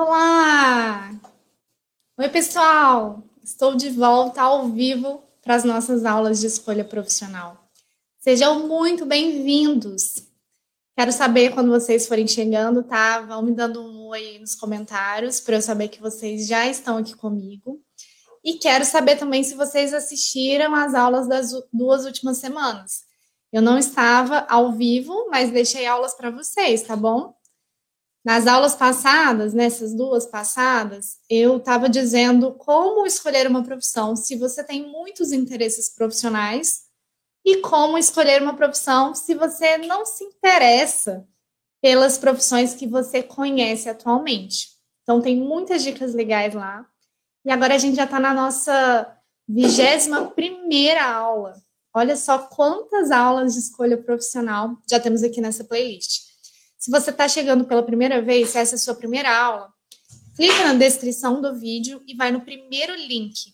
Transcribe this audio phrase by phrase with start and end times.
[0.00, 1.10] Olá!
[2.16, 3.20] Oi, pessoal!
[3.42, 7.68] Estou de volta ao vivo para as nossas aulas de escolha profissional.
[8.20, 10.22] Sejam muito bem-vindos!
[10.96, 13.22] Quero saber quando vocês forem chegando, tá?
[13.22, 17.16] Vão me dando um oi nos comentários para eu saber que vocês já estão aqui
[17.16, 17.82] comigo.
[18.44, 23.02] E quero saber também se vocês assistiram às aulas das duas últimas semanas.
[23.52, 27.34] Eu não estava ao vivo, mas deixei aulas para vocês, tá bom?
[28.28, 34.62] Nas aulas passadas, nessas duas passadas, eu estava dizendo como escolher uma profissão se você
[34.62, 36.82] tem muitos interesses profissionais
[37.42, 41.26] e como escolher uma profissão se você não se interessa
[41.80, 44.72] pelas profissões que você conhece atualmente.
[45.04, 46.86] Então, tem muitas dicas legais lá.
[47.46, 49.10] E agora a gente já está na nossa
[49.48, 51.54] vigésima primeira aula.
[51.94, 56.27] Olha só quantas aulas de escolha profissional já temos aqui nessa playlist.
[56.78, 59.72] Se você está chegando pela primeira vez, essa é a sua primeira aula,
[60.36, 63.52] clica na descrição do vídeo e vai no primeiro link.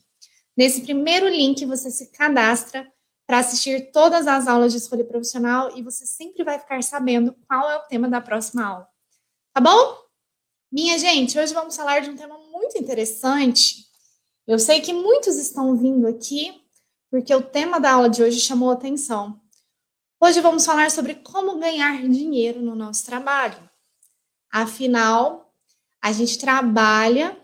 [0.54, 2.86] Nesse primeiro link, você se cadastra
[3.26, 7.70] para assistir todas as aulas de escolha profissional e você sempre vai ficar sabendo qual
[7.70, 8.88] é o tema da próxima aula.
[9.54, 9.96] Tá bom?
[10.70, 13.86] Minha gente, hoje vamos falar de um tema muito interessante.
[14.46, 16.60] Eu sei que muitos estão vindo aqui
[17.10, 19.40] porque o tema da aula de hoje chamou atenção.
[20.26, 23.58] Hoje vamos falar sobre como ganhar dinheiro no nosso trabalho.
[24.50, 25.54] Afinal,
[26.00, 27.38] a gente trabalha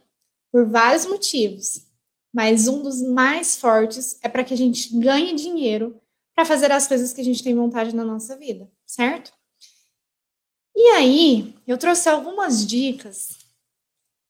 [0.51, 1.87] por vários motivos,
[2.33, 6.01] mas um dos mais fortes é para que a gente ganhe dinheiro
[6.35, 9.31] para fazer as coisas que a gente tem vontade na nossa vida, certo?
[10.75, 13.41] E aí, eu trouxe algumas dicas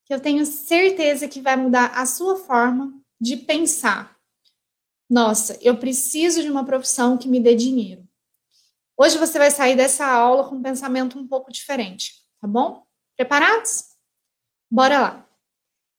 [0.03, 4.19] que eu tenho certeza que vai mudar a sua forma de pensar.
[5.09, 8.10] Nossa, eu preciso de uma profissão que me dê dinheiro.
[9.03, 12.83] Hoje você vai sair dessa aula com um pensamento um pouco diferente, tá bom?
[13.17, 13.95] Preparados?
[14.69, 15.29] Bora lá.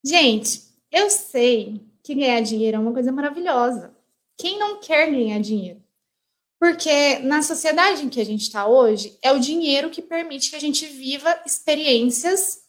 [0.06, 3.92] Gente, eu sei que ganhar dinheiro é uma coisa maravilhosa.
[4.39, 5.83] Quem não quer ganhar dinheiro?
[6.61, 10.57] Porque na sociedade em que a gente está hoje, é o dinheiro que permite que
[10.57, 12.61] a gente viva experiências,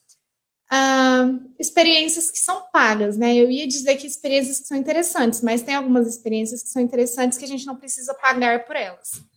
[0.71, 3.35] uh, experiências que são pagas, né?
[3.35, 7.37] Eu ia dizer que experiências que são interessantes, mas tem algumas experiências que são interessantes
[7.37, 9.31] que a gente não precisa pagar por elas.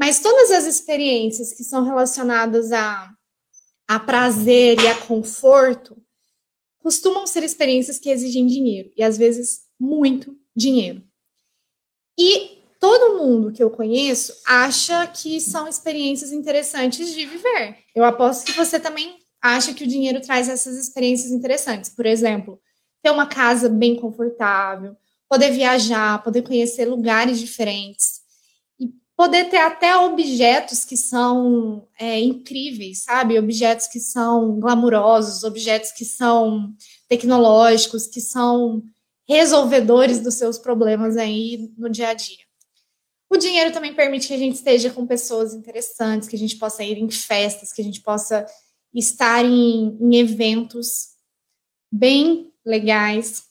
[0.00, 3.12] Mas todas as experiências que são relacionadas a,
[3.86, 5.94] a prazer e a conforto
[6.78, 11.04] costumam ser experiências que exigem dinheiro, e às vezes muito dinheiro.
[12.18, 17.76] E todo mundo que eu conheço acha que são experiências interessantes de viver.
[17.94, 21.90] Eu aposto que você também acha que o dinheiro traz essas experiências interessantes.
[21.90, 22.58] Por exemplo,
[23.02, 24.96] ter uma casa bem confortável,
[25.28, 28.19] poder viajar, poder conhecer lugares diferentes
[29.20, 33.38] poder ter até objetos que são é, incríveis, sabe?
[33.38, 36.74] Objetos que são glamurosos, objetos que são
[37.06, 38.82] tecnológicos, que são
[39.28, 42.46] resolvedores dos seus problemas aí no dia a dia.
[43.28, 46.82] O dinheiro também permite que a gente esteja com pessoas interessantes, que a gente possa
[46.82, 48.46] ir em festas, que a gente possa
[48.94, 51.08] estar em, em eventos
[51.92, 53.42] bem legais,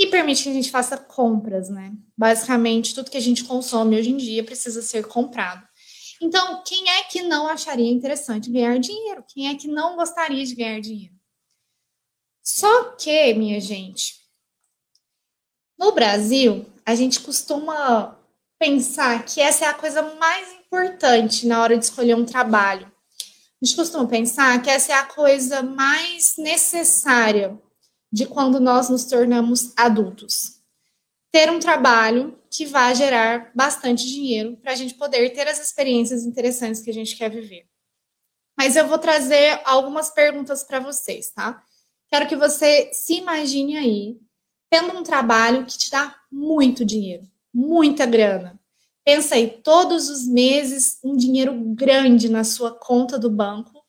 [0.00, 1.92] e permite que a gente faça compras, né?
[2.16, 5.62] Basicamente, tudo que a gente consome hoje em dia precisa ser comprado.
[6.22, 9.22] Então, quem é que não acharia interessante ganhar dinheiro?
[9.28, 11.14] Quem é que não gostaria de ganhar dinheiro?
[12.42, 14.14] Só que, minha gente,
[15.78, 18.18] no Brasil, a gente costuma
[18.58, 22.90] pensar que essa é a coisa mais importante na hora de escolher um trabalho.
[23.60, 27.60] A gente costuma pensar que essa é a coisa mais necessária
[28.12, 30.60] de quando nós nos tornamos adultos.
[31.30, 36.24] Ter um trabalho que vai gerar bastante dinheiro para a gente poder ter as experiências
[36.24, 37.66] interessantes que a gente quer viver.
[38.58, 41.62] Mas eu vou trazer algumas perguntas para vocês, tá?
[42.08, 44.20] Quero que você se imagine aí
[44.68, 48.60] tendo um trabalho que te dá muito dinheiro, muita grana.
[49.04, 53.79] Pensa aí, todos os meses, um dinheiro grande na sua conta do banco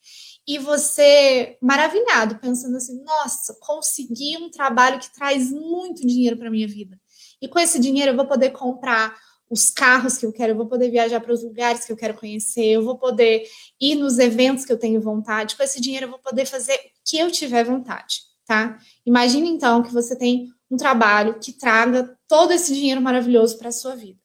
[0.48, 6.68] e você maravilhado, pensando assim: nossa, consegui um trabalho que traz muito dinheiro para minha
[6.68, 7.00] vida.
[7.42, 9.16] E com esse dinheiro eu vou poder comprar
[9.50, 12.14] os carros que eu quero, eu vou poder viajar para os lugares que eu quero
[12.14, 13.44] conhecer, eu vou poder
[13.82, 15.58] ir nos eventos que eu tenho vontade.
[15.58, 18.80] Com esse dinheiro eu vou poder fazer o que eu tiver vontade, tá?
[19.06, 23.74] Imagine então que você tem um trabalho que traga todo esse dinheiro maravilhoso para a
[23.74, 24.18] sua vida.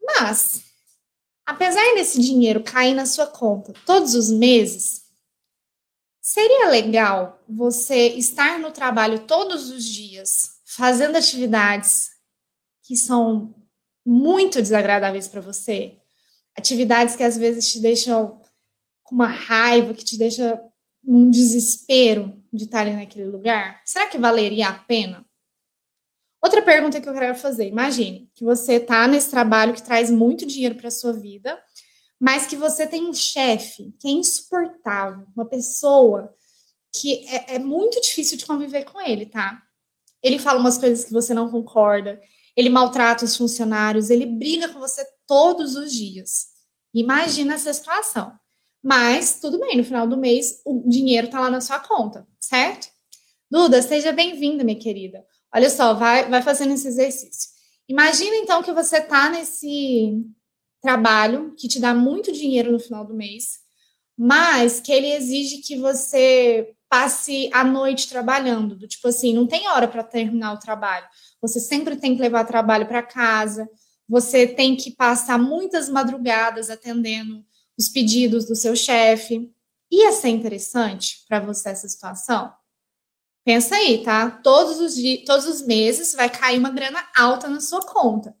[0.00, 0.62] Mas
[1.46, 5.04] Apesar desse dinheiro cair na sua conta todos os meses,
[6.20, 12.10] seria legal você estar no trabalho todos os dias, fazendo atividades
[12.82, 13.54] que são
[14.04, 15.98] muito desagradáveis para você,
[16.56, 18.40] atividades que às vezes te deixam
[19.02, 20.60] com uma raiva, que te deixa
[21.02, 23.80] num desespero de estar ali naquele lugar?
[23.84, 25.25] Será que valeria a pena?
[26.46, 30.46] Outra pergunta que eu quero fazer: imagine que você está nesse trabalho que traz muito
[30.46, 31.60] dinheiro para a sua vida,
[32.20, 36.32] mas que você tem um chefe que é insuportável, uma pessoa
[36.94, 39.60] que é, é, muito difícil de conviver com ele, tá?
[40.22, 42.20] Ele fala umas coisas que você não concorda,
[42.56, 46.46] ele maltrata os funcionários, ele briga com você todos os dias.
[46.94, 48.32] Imagina essa situação.
[48.80, 52.86] Mas tudo bem, no final do mês o dinheiro tá lá na sua conta, certo?
[53.50, 55.26] Duda, seja bem-vinda, minha querida.
[55.54, 57.50] Olha só, vai, vai fazendo esse exercício.
[57.88, 60.24] Imagina então que você tá nesse
[60.82, 63.60] trabalho que te dá muito dinheiro no final do mês,
[64.16, 69.68] mas que ele exige que você passe a noite trabalhando, do tipo assim, não tem
[69.68, 71.06] hora para terminar o trabalho.
[71.42, 73.68] Você sempre tem que levar trabalho para casa,
[74.08, 77.44] você tem que passar muitas madrugadas atendendo
[77.76, 79.52] os pedidos do seu chefe.
[79.90, 82.52] Ia ser interessante para você essa situação?
[83.46, 84.28] Pensa aí, tá?
[84.28, 88.36] Todos os dias, todos os meses vai cair uma grana alta na sua conta.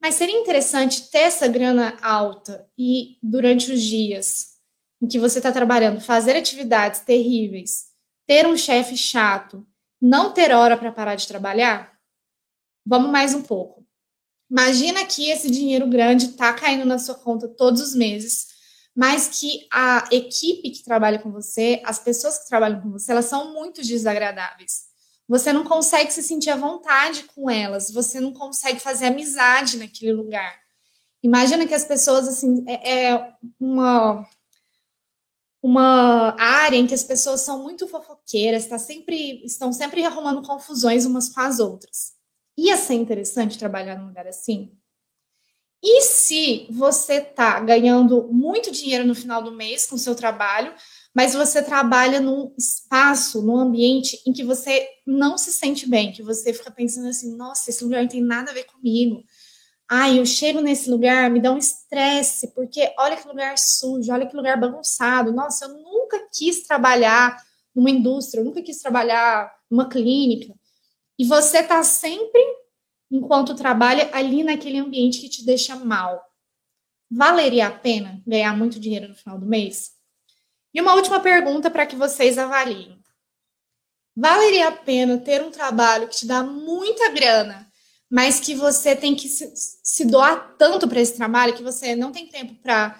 [0.00, 4.56] Mas seria interessante ter essa grana alta e durante os dias
[5.02, 7.86] em que você está trabalhando, fazer atividades terríveis,
[8.24, 9.66] ter um chefe chato,
[10.00, 11.98] não ter hora para parar de trabalhar?
[12.86, 13.84] Vamos mais um pouco.
[14.48, 18.46] Imagina que esse dinheiro grande está caindo na sua conta todos os meses,
[18.98, 23.26] mas que a equipe que trabalha com você, as pessoas que trabalham com você, elas
[23.26, 24.88] são muito desagradáveis.
[25.28, 30.12] Você não consegue se sentir à vontade com elas, você não consegue fazer amizade naquele
[30.12, 30.52] lugar.
[31.22, 34.28] Imagina que as pessoas, assim, é, é uma
[35.62, 41.04] uma área em que as pessoas são muito fofoqueiras, tá sempre, estão sempre arrumando confusões
[41.04, 42.14] umas com as outras.
[42.56, 44.76] Ia ser interessante trabalhar num lugar assim?
[45.82, 50.74] E se você tá ganhando muito dinheiro no final do mês com o seu trabalho,
[51.14, 56.22] mas você trabalha num espaço, num ambiente em que você não se sente bem, que
[56.22, 59.22] você fica pensando assim, nossa, esse lugar não tem nada a ver comigo,
[59.90, 64.26] Ai, eu chego nesse lugar, me dá um estresse, porque olha que lugar sujo, olha
[64.26, 65.32] que lugar bagunçado.
[65.32, 67.42] Nossa, eu nunca quis trabalhar
[67.74, 70.54] numa indústria, eu nunca quis trabalhar numa clínica.
[71.18, 72.38] E você tá sempre,
[73.10, 76.22] enquanto trabalha, ali naquele ambiente que te deixa mal.
[77.10, 79.92] Valeria a pena ganhar muito dinheiro no final do mês?
[80.74, 82.98] E uma última pergunta para que vocês avaliem.
[84.14, 87.70] Valeria a pena ter um trabalho que te dá muita grana,
[88.10, 92.10] mas que você tem que se, se doar tanto para esse trabalho que você não
[92.10, 92.98] tem tempo para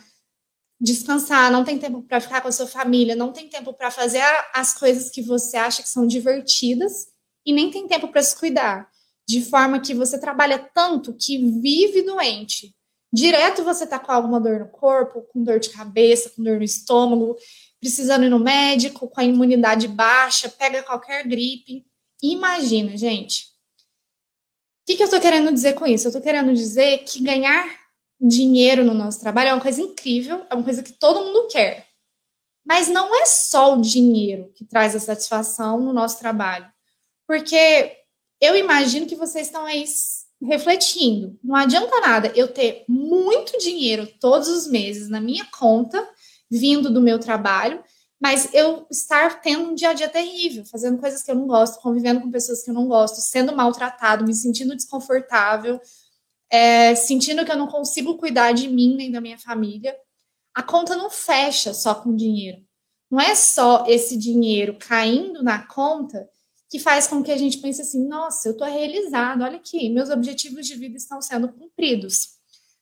[0.81, 4.22] descansar, não tem tempo para ficar com a sua família, não tem tempo para fazer
[4.55, 7.08] as coisas que você acha que são divertidas
[7.44, 8.88] e nem tem tempo para se cuidar.
[9.28, 12.75] De forma que você trabalha tanto que vive doente.
[13.12, 16.64] Direto você tá com alguma dor no corpo, com dor de cabeça, com dor no
[16.64, 17.36] estômago,
[17.80, 21.86] precisando ir no médico, com a imunidade baixa, pega qualquer gripe.
[22.22, 23.48] Imagina, gente,
[24.88, 26.06] que, que eu estou querendo dizer com isso?
[26.06, 27.69] Eu estou querendo dizer que ganhar
[28.19, 31.86] dinheiro no nosso trabalho é uma coisa incrível, é uma coisa que todo mundo quer.
[32.66, 36.66] Mas não é só o dinheiro que traz a satisfação no nosso trabalho.
[37.26, 37.97] Porque
[38.40, 39.85] eu imagino que vocês estão aí
[40.43, 41.38] refletindo.
[41.43, 46.08] Não adianta nada eu ter muito dinheiro todos os meses na minha conta,
[46.50, 47.82] vindo do meu trabalho,
[48.20, 51.81] mas eu estar tendo um dia a dia terrível, fazendo coisas que eu não gosto,
[51.81, 55.81] convivendo com pessoas que eu não gosto, sendo maltratado, me sentindo desconfortável,
[56.51, 59.96] é, sentindo que eu não consigo cuidar de mim nem da minha família,
[60.55, 62.58] a conta não fecha só com dinheiro.
[63.10, 66.29] Não é só esse dinheiro caindo na conta
[66.69, 70.10] que faz com que a gente pense assim: nossa, eu estou realizado, olha aqui, meus
[70.10, 72.31] objetivos de vida estão sendo cumpridos,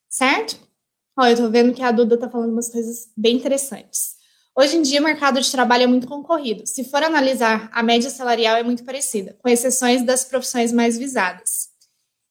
[0.09, 0.59] certo?
[1.19, 4.16] Olha, eu estou vendo que a Duda está falando umas coisas bem interessantes.
[4.59, 6.66] Hoje em dia, o mercado de trabalho é muito concorrido.
[6.66, 11.69] Se for analisar, a média salarial é muito parecida, com exceções das profissões mais visadas.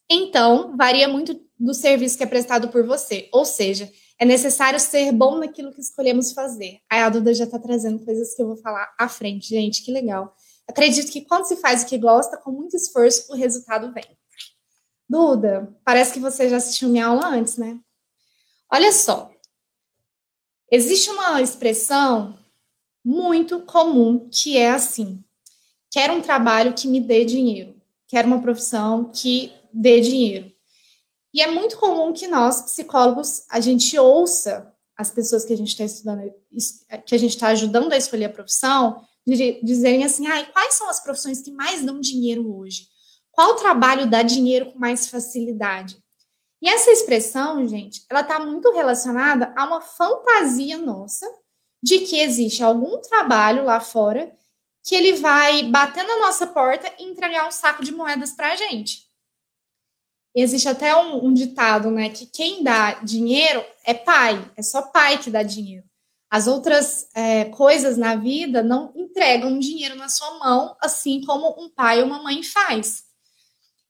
[0.09, 5.11] Então, varia muito do serviço que é prestado por você, ou seja, é necessário ser
[5.11, 6.79] bom naquilo que escolhemos fazer.
[6.89, 9.91] Aí a Duda já está trazendo coisas que eu vou falar à frente, gente, que
[9.91, 10.35] legal.
[10.67, 14.05] Acredito que quando se faz o que gosta, com muito esforço, o resultado vem.
[15.07, 17.79] Duda, parece que você já assistiu minha aula antes, né?
[18.71, 19.31] Olha só,
[20.71, 22.37] Existe uma expressão
[23.03, 25.23] muito comum que é assim:
[25.91, 27.75] quero um trabalho que me dê dinheiro,
[28.07, 30.51] quero uma profissão que dê dinheiro.
[31.33, 35.69] E é muito comum que nós, psicólogos, a gente ouça as pessoas que a gente
[35.69, 36.33] está estudando,
[37.05, 40.99] que a gente está ajudando a escolher a profissão, dizerem assim: ah, quais são as
[40.99, 42.87] profissões que mais dão dinheiro hoje?
[43.31, 45.97] Qual trabalho dá dinheiro com mais facilidade?
[46.61, 51.27] E essa expressão, gente, ela está muito relacionada a uma fantasia nossa
[51.83, 54.35] de que existe algum trabalho lá fora
[54.83, 58.55] que ele vai bater na nossa porta e entregar um saco de moedas para a
[58.55, 59.05] gente.
[60.35, 65.17] Existe até um, um, ditado, né, que quem dá dinheiro é pai, é só pai
[65.17, 65.85] que dá dinheiro.
[66.29, 71.69] As outras é, coisas na vida não entregam dinheiro na sua mão, assim como um
[71.69, 73.03] pai ou uma mãe faz.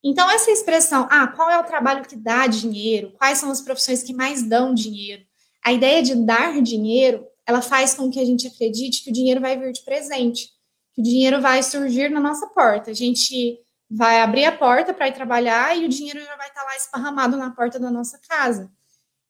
[0.04, 3.12] Então, essa expressão, ah, qual é o trabalho que dá dinheiro?
[3.18, 5.24] Quais são as profissões que mais dão dinheiro?
[5.64, 9.40] A ideia de dar dinheiro, ela faz com que a gente acredite que o dinheiro
[9.40, 10.48] vai vir de presente,
[10.94, 12.92] que o dinheiro vai surgir na nossa porta.
[12.92, 13.58] A gente
[13.90, 17.36] vai abrir a porta para ir trabalhar e o dinheiro já vai estar lá esparramado
[17.36, 18.70] na porta da nossa casa.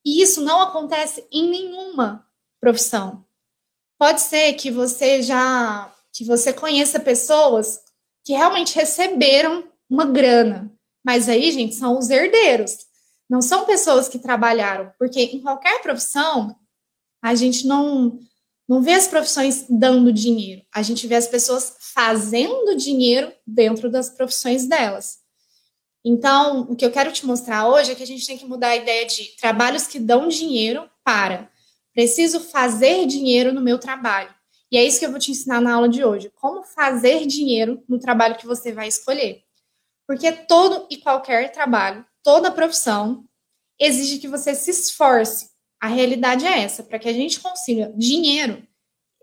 [0.04, 2.25] E isso não acontece em nenhuma
[2.66, 3.24] profissão.
[3.96, 7.78] Pode ser que você já que você conheça pessoas
[8.24, 10.72] que realmente receberam uma grana.
[11.04, 12.78] Mas aí, gente, são os herdeiros.
[13.30, 16.56] Não são pessoas que trabalharam, porque em qualquer profissão
[17.22, 18.18] a gente não
[18.68, 20.62] não vê as profissões dando dinheiro.
[20.74, 25.18] A gente vê as pessoas fazendo dinheiro dentro das profissões delas.
[26.04, 28.70] Então, o que eu quero te mostrar hoje é que a gente tem que mudar
[28.70, 31.48] a ideia de trabalhos que dão dinheiro para
[31.96, 34.28] preciso fazer dinheiro no meu trabalho.
[34.70, 36.30] E é isso que eu vou te ensinar na aula de hoje.
[36.34, 39.40] Como fazer dinheiro no trabalho que você vai escolher.
[40.06, 43.24] Porque todo e qualquer trabalho, toda profissão,
[43.80, 45.48] exige que você se esforce.
[45.80, 48.62] A realidade é essa, para que a gente consiga dinheiro,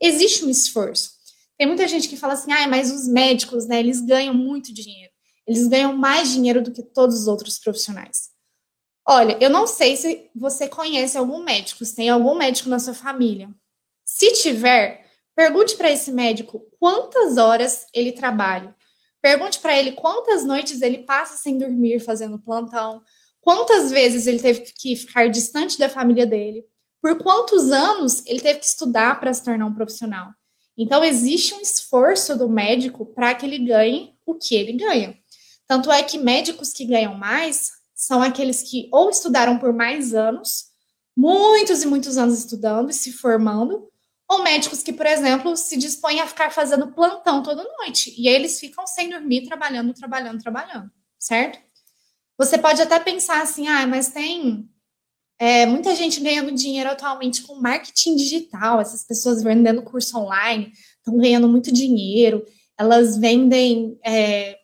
[0.01, 1.11] existe um esforço.
[1.55, 5.13] Tem muita gente que fala assim: "Ah, mas os médicos, né, eles ganham muito dinheiro.
[5.47, 8.32] Eles ganham mais dinheiro do que todos os outros profissionais".
[9.05, 12.93] Olha, eu não sei se você conhece algum médico, se tem algum médico na sua
[12.93, 13.49] família.
[14.05, 15.05] Se tiver,
[15.35, 18.75] pergunte para esse médico quantas horas ele trabalha
[19.23, 23.01] Pergunte para ele quantas noites ele passa sem dormir fazendo plantão,
[23.39, 26.65] quantas vezes ele teve que ficar distante da família dele,
[27.01, 30.27] por quantos anos ele teve que estudar para se tornar um profissional.
[30.77, 35.17] Então, existe um esforço do médico para que ele ganhe o que ele ganha.
[35.65, 37.71] Tanto é que médicos que ganham mais
[38.05, 40.65] são aqueles que ou estudaram por mais anos,
[41.15, 43.87] muitos e muitos anos estudando e se formando,
[44.29, 48.13] ou médicos que, por exemplo, se dispõem a ficar fazendo plantão toda noite.
[48.17, 51.59] E aí eles ficam sem dormir, trabalhando, trabalhando, trabalhando, certo?
[52.37, 54.69] Você pode até pensar assim, ah, mas tem
[55.39, 61.17] é, muita gente ganhando dinheiro atualmente com marketing digital, essas pessoas vendendo curso online, estão
[61.17, 62.45] ganhando muito dinheiro,
[62.77, 63.97] elas vendem.
[64.05, 64.57] É,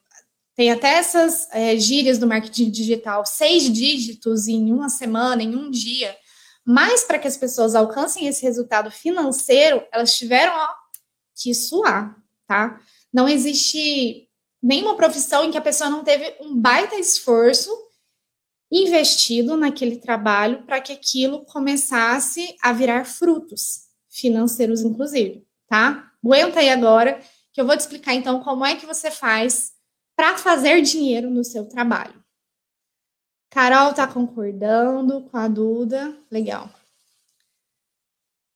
[0.59, 5.71] tem até essas é, gírias do marketing digital, seis dígitos em uma semana, em um
[5.71, 6.13] dia.
[6.65, 10.67] Mas para que as pessoas alcancem esse resultado financeiro, elas tiveram ó,
[11.33, 12.13] que suar,
[12.45, 12.77] tá?
[13.13, 14.27] Não existe
[14.61, 17.71] nenhuma profissão em que a pessoa não teve um baita esforço
[18.69, 26.11] investido naquele trabalho para que aquilo começasse a virar frutos financeiros, inclusive, tá?
[26.21, 27.17] Aguenta aí agora
[27.53, 29.78] que eu vou te explicar então como é que você faz
[30.19, 32.13] para fazer dinheiro no seu trabalho.
[33.49, 36.13] Carol tá concordando com a Duda.
[36.29, 36.69] Legal.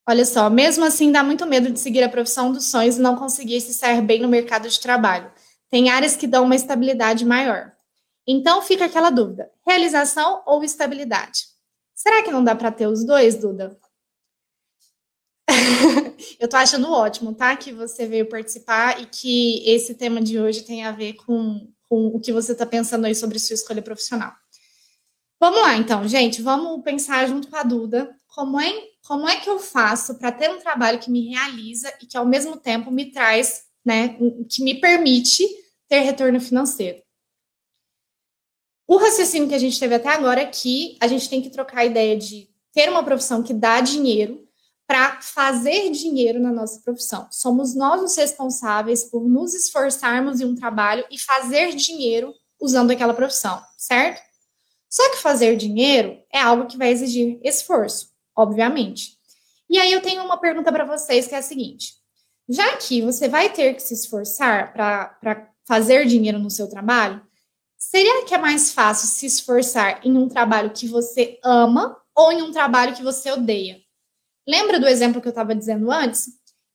[0.06, 3.16] Olha só, mesmo assim dá muito medo de seguir a profissão dos sonhos e não
[3.16, 5.32] conseguir se sair bem no mercado de trabalho.
[5.70, 7.72] Tem áreas que dão uma estabilidade maior.
[8.28, 11.46] Então fica aquela dúvida: realização ou estabilidade?
[11.96, 13.80] Será que não dá para ter os dois, Duda?
[16.40, 17.56] eu tô achando ótimo, tá?
[17.56, 22.08] Que você veio participar e que esse tema de hoje tem a ver com, com
[22.08, 24.34] o que você está pensando aí sobre sua escolha profissional.
[25.40, 28.74] Vamos lá, então, gente, vamos pensar junto com a Duda como é,
[29.06, 32.26] como é que eu faço para ter um trabalho que me realiza e que ao
[32.26, 34.18] mesmo tempo me traz, né,
[34.50, 35.46] que me permite
[35.90, 37.04] ter retorno financeiro.
[38.88, 41.80] O raciocínio que a gente teve até agora é que a gente tem que trocar
[41.80, 44.43] a ideia de ter uma profissão que dá dinheiro
[44.88, 47.28] para fazer dinheiro na nossa profissão.
[47.32, 53.14] Somos nós os responsáveis por nos esforçarmos em um trabalho e fazer dinheiro usando aquela
[53.14, 54.22] profissão, certo?
[54.90, 59.18] Só que fazer dinheiro é algo que vai exigir esforço, obviamente.
[59.70, 61.94] E aí eu tenho uma pergunta para vocês que é a seguinte:
[62.48, 67.26] já que você vai ter que se esforçar para fazer dinheiro no seu trabalho,
[67.78, 72.42] seria que é mais fácil se esforçar em um trabalho que você ama ou em
[72.42, 73.83] um trabalho que você odeia?
[74.48, 76.28] Lembra do exemplo que eu estava dizendo antes?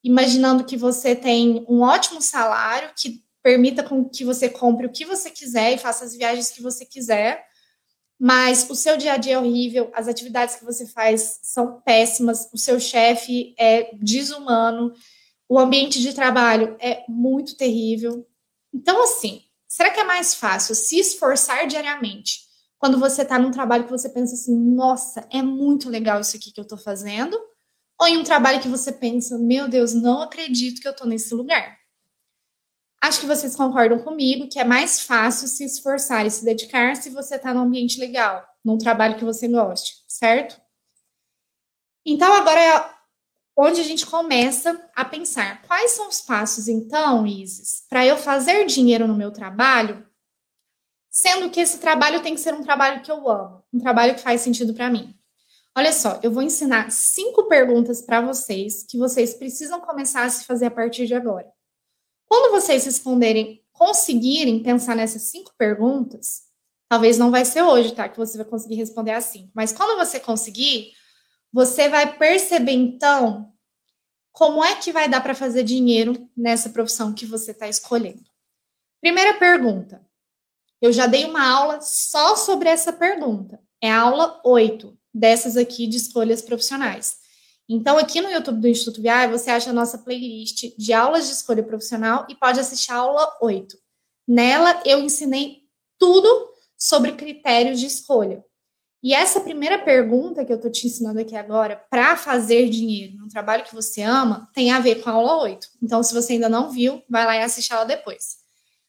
[0.02, 5.04] Imaginando que você tem um ótimo salário que permita com que você compre o que
[5.04, 7.46] você quiser e faça as viagens que você quiser,
[8.18, 12.48] mas o seu dia a dia é horrível, as atividades que você faz são péssimas,
[12.52, 14.92] o seu chefe é desumano,
[15.48, 18.26] o ambiente de trabalho é muito terrível.
[18.74, 22.40] Então, assim, será que é mais fácil se esforçar diariamente
[22.78, 26.52] quando você está num trabalho que você pensa assim, nossa, é muito legal isso aqui
[26.52, 27.38] que eu estou fazendo?
[28.00, 31.34] Ou em um trabalho que você pensa, meu Deus, não acredito que eu estou nesse
[31.34, 31.76] lugar.
[33.00, 37.10] Acho que vocês concordam comigo que é mais fácil se esforçar e se dedicar se
[37.10, 40.60] você está num ambiente legal, num trabalho que você goste, certo?
[42.04, 42.98] Então, agora é
[43.56, 48.64] onde a gente começa a pensar quais são os passos, então, Isis, para eu fazer
[48.66, 50.06] dinheiro no meu trabalho,
[51.10, 54.20] sendo que esse trabalho tem que ser um trabalho que eu amo, um trabalho que
[54.20, 55.17] faz sentido para mim.
[55.78, 60.44] Olha só, eu vou ensinar cinco perguntas para vocês que vocês precisam começar a se
[60.44, 61.46] fazer a partir de agora.
[62.26, 66.42] Quando vocês responderem, conseguirem pensar nessas cinco perguntas,
[66.88, 68.08] talvez não vai ser hoje, tá?
[68.08, 69.52] Que você vai conseguir responder assim.
[69.54, 70.94] Mas quando você conseguir,
[71.52, 73.52] você vai perceber então
[74.32, 78.24] como é que vai dar para fazer dinheiro nessa profissão que você está escolhendo.
[79.00, 80.04] Primeira pergunta.
[80.82, 83.62] Eu já dei uma aula só sobre essa pergunta.
[83.80, 87.16] É a aula 8 dessas aqui de escolhas profissionais.
[87.68, 91.34] Então, aqui no YouTube do Instituto VI, você acha a nossa playlist de aulas de
[91.34, 93.76] escolha profissional e pode assistir a aula 8.
[94.26, 95.62] Nela, eu ensinei
[95.98, 96.28] tudo
[96.76, 98.42] sobre critérios de escolha.
[99.02, 103.28] E essa primeira pergunta que eu estou te ensinando aqui agora, para fazer dinheiro num
[103.28, 105.68] trabalho que você ama, tem a ver com a aula 8.
[105.82, 108.38] Então, se você ainda não viu, vai lá e assiste ela depois.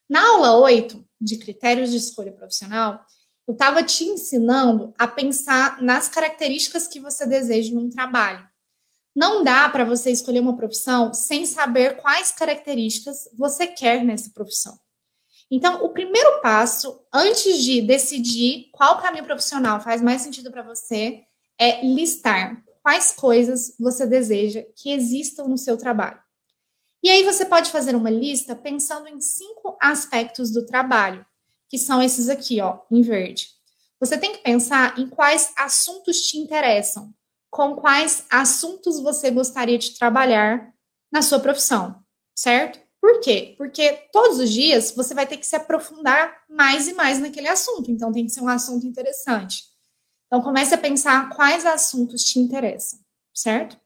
[0.09, 3.05] Na aula 8, de critérios de escolha profissional,
[3.49, 8.47] eu estava te ensinando a pensar nas características que você deseja num trabalho.
[9.15, 14.79] Não dá para você escolher uma profissão sem saber quais características você quer nessa profissão.
[15.49, 21.23] Então, o primeiro passo, antes de decidir qual caminho profissional faz mais sentido para você,
[21.59, 26.21] é listar quais coisas você deseja que existam no seu trabalho.
[27.01, 31.25] E aí você pode fazer uma lista pensando em cinco aspectos do trabalho
[31.69, 33.47] que são esses aqui, ó, em verde.
[33.99, 37.13] Você tem que pensar em quais assuntos te interessam,
[37.51, 40.73] com quais assuntos você gostaria de trabalhar
[41.11, 42.03] na sua profissão,
[42.35, 42.79] certo?
[43.01, 43.55] Por quê?
[43.57, 47.91] Porque todos os dias você vai ter que se aprofundar mais e mais naquele assunto,
[47.91, 49.63] então tem que ser um assunto interessante.
[50.27, 52.99] Então comece a pensar quais assuntos te interessam,
[53.33, 53.79] certo?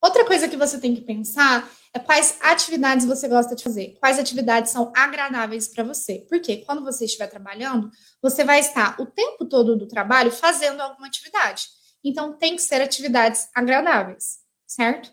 [0.00, 4.18] Outra coisa que você tem que pensar é quais atividades você gosta de fazer, quais
[4.18, 6.24] atividades são agradáveis para você.
[6.28, 7.90] Porque quando você estiver trabalhando,
[8.22, 11.66] você vai estar o tempo todo do trabalho fazendo alguma atividade.
[12.04, 15.12] Então, tem que ser atividades agradáveis, certo?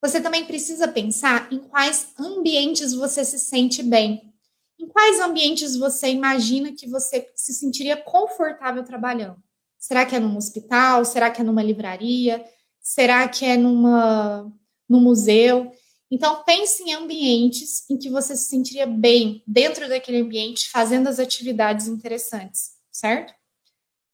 [0.00, 4.32] Você também precisa pensar em quais ambientes você se sente bem.
[4.78, 9.42] Em quais ambientes você imagina que você se sentiria confortável trabalhando?
[9.76, 11.04] Será que é num hospital?
[11.04, 12.44] Será que é numa livraria?
[12.88, 14.50] Será que é numa,
[14.88, 15.70] num museu?
[16.10, 21.18] Então, pense em ambientes em que você se sentiria bem dentro daquele ambiente, fazendo as
[21.18, 23.34] atividades interessantes, certo?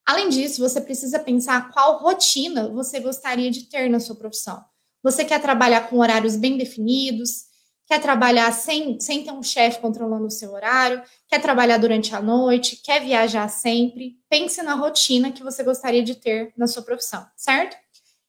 [0.04, 4.60] Além disso, você precisa pensar qual rotina você gostaria de ter na sua profissão.
[5.04, 7.44] Você quer trabalhar com horários bem definidos?
[7.86, 11.00] Quer trabalhar sem, sem ter um chefe controlando o seu horário?
[11.28, 12.82] Quer trabalhar durante a noite?
[12.82, 14.18] Quer viajar sempre?
[14.28, 17.83] Pense na rotina que você gostaria de ter na sua profissão, certo?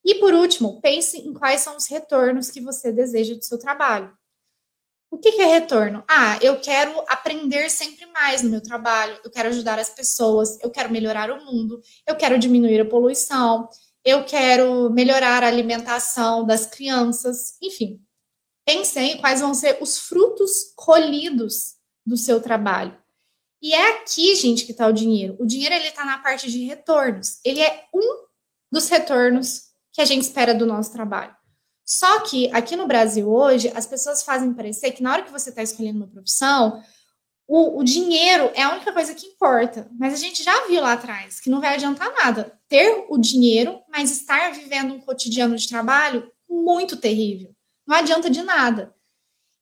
[0.06, 4.16] E por último, pense em quais são os retornos que você deseja do seu trabalho.
[5.10, 6.04] O que, é retorno?
[6.08, 10.70] Ah, eu quero aprender sempre mais no meu trabalho, eu quero ajudar as pessoas, eu
[10.70, 13.70] quero melhorar o mundo, eu quero diminuir a poluição,
[14.04, 18.00] eu quero melhorar a alimentação das crianças, enfim.
[18.66, 22.96] Pense em quais vão ser os frutos colhidos do seu trabalho.
[23.62, 25.36] E é aqui, gente, que está o dinheiro.
[25.40, 27.40] O dinheiro ele está na parte de retornos.
[27.44, 28.26] Ele é um
[28.72, 29.65] dos retornos
[29.96, 31.34] que a gente espera do nosso trabalho.
[31.86, 35.52] Só que aqui no Brasil hoje, as pessoas fazem parecer que na hora que você
[35.52, 36.84] está escolhendo uma profissão,
[37.48, 39.90] o, o, dinheiro é a única coisa que importa.
[39.98, 43.80] Mas a gente já viu lá atrás que não vai adiantar nada ter o dinheiro,
[43.88, 47.56] mas estar vivendo um cotidiano de trabalho muito terrível.
[47.88, 48.94] Não adianta de nada.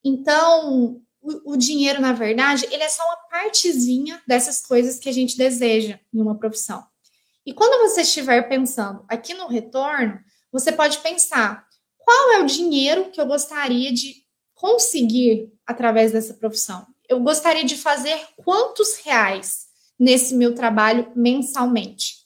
[0.03, 5.13] Então, o, o dinheiro, na verdade, ele é só uma partezinha dessas coisas que a
[5.13, 6.83] gente deseja em uma profissão.
[7.45, 10.19] E quando você estiver pensando aqui no retorno,
[10.51, 16.85] você pode pensar qual é o dinheiro que eu gostaria de conseguir através dessa profissão?
[17.09, 19.67] Eu gostaria de fazer quantos reais
[19.99, 22.23] nesse meu trabalho mensalmente?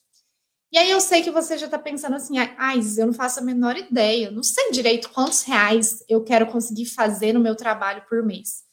[0.72, 3.44] E aí eu sei que você já está pensando assim, ah, eu não faço a
[3.44, 8.22] menor ideia, não sei direito quantos reais eu quero conseguir fazer no meu trabalho por
[8.24, 8.64] mês.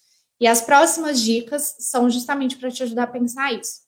[0.40, 3.83] E as próximas dicas são justamente para te ajudar a pensar isso.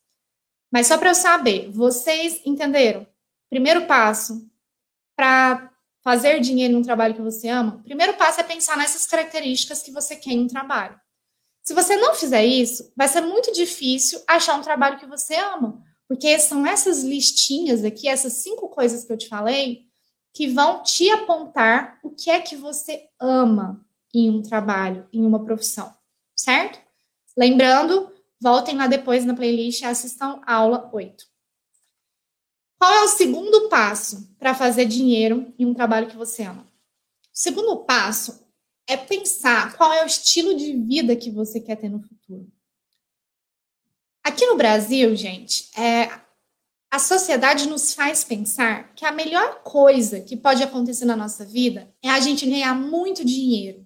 [0.73, 3.07] Mas só para eu saber, vocês entenderam?
[3.49, 4.49] Primeiro passo
[5.17, 5.71] para
[6.03, 9.91] fazer dinheiro em um trabalho que você ama, primeiro passo é pensar nessas características que
[9.91, 11.01] você quer em um trabalho.
[11.65, 15.83] Se você não fizer isso, vai ser muito difícil achar um trabalho que você ama,
[16.07, 19.87] porque são essas listinhas aqui, essas cinco coisas que eu te falei,
[20.33, 25.45] que vão te apontar o que é que você ama em um trabalho, em uma
[25.45, 25.93] profissão,
[26.37, 26.79] certo?
[27.37, 28.13] Lembrando,
[28.47, 31.27] voltem lá depois na playlist e assistam aula 8.
[32.79, 36.63] Qual é o segundo passo para fazer dinheiro em um trabalho que você ama?
[36.63, 38.47] O segundo passo
[38.87, 42.47] é pensar qual é o estilo de vida que você quer ter no futuro.
[44.23, 46.09] Aqui no Brasil, gente, é,
[46.89, 51.93] a sociedade nos faz pensar que a melhor coisa que pode acontecer na nossa vida
[52.01, 53.85] é a gente ganhar muito dinheiro.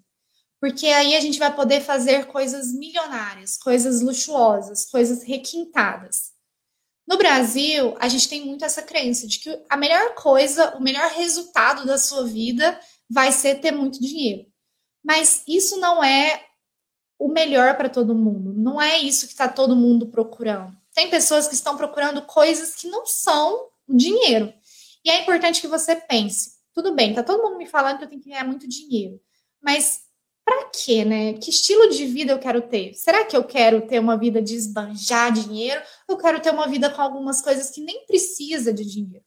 [0.61, 6.33] Porque aí a gente vai poder fazer coisas milionárias, coisas luxuosas, coisas requintadas.
[7.09, 11.11] No Brasil, a gente tem muito essa crença de que a melhor coisa, o melhor
[11.11, 14.47] resultado da sua vida vai ser ter muito dinheiro.
[15.03, 16.45] Mas isso não é
[17.19, 18.53] o melhor para todo mundo.
[18.53, 20.77] Não é isso que está todo mundo procurando.
[20.95, 24.53] Tem pessoas que estão procurando coisas que não são dinheiro.
[25.05, 28.09] E é importante que você pense: tudo bem, tá todo mundo me falando que eu
[28.09, 29.21] tenho que ganhar muito dinheiro,
[29.61, 30.01] mas
[30.51, 31.35] para quê, né?
[31.35, 32.93] Que estilo de vida eu quero ter?
[32.95, 35.81] Será que eu quero ter uma vida de esbanjar dinheiro?
[36.09, 39.25] Ou eu quero ter uma vida com algumas coisas que nem precisa de dinheiro?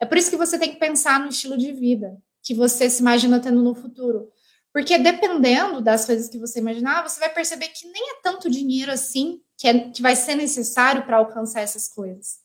[0.00, 3.02] É por isso que você tem que pensar no estilo de vida que você se
[3.02, 4.30] imagina tendo no futuro.
[4.72, 8.90] Porque dependendo das coisas que você imaginar, você vai perceber que nem é tanto dinheiro
[8.90, 12.38] assim que, é, que vai ser necessário para alcançar essas coisas.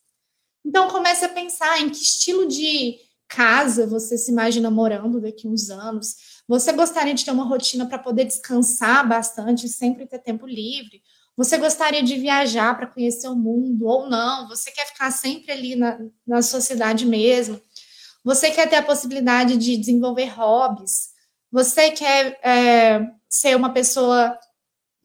[0.66, 5.70] Então comece a pensar em que estilo de casa você se imagina morando daqui uns
[5.70, 6.37] anos.
[6.47, 11.01] Você gostaria de ter uma rotina para poder descansar bastante, sempre ter tempo livre?
[11.36, 14.47] Você gostaria de viajar para conhecer o mundo ou não?
[14.47, 17.62] Você quer ficar sempre ali na, na sociedade mesmo?
[18.23, 21.10] Você quer ter a possibilidade de desenvolver hobbies?
[21.51, 24.38] Você quer é, ser uma pessoa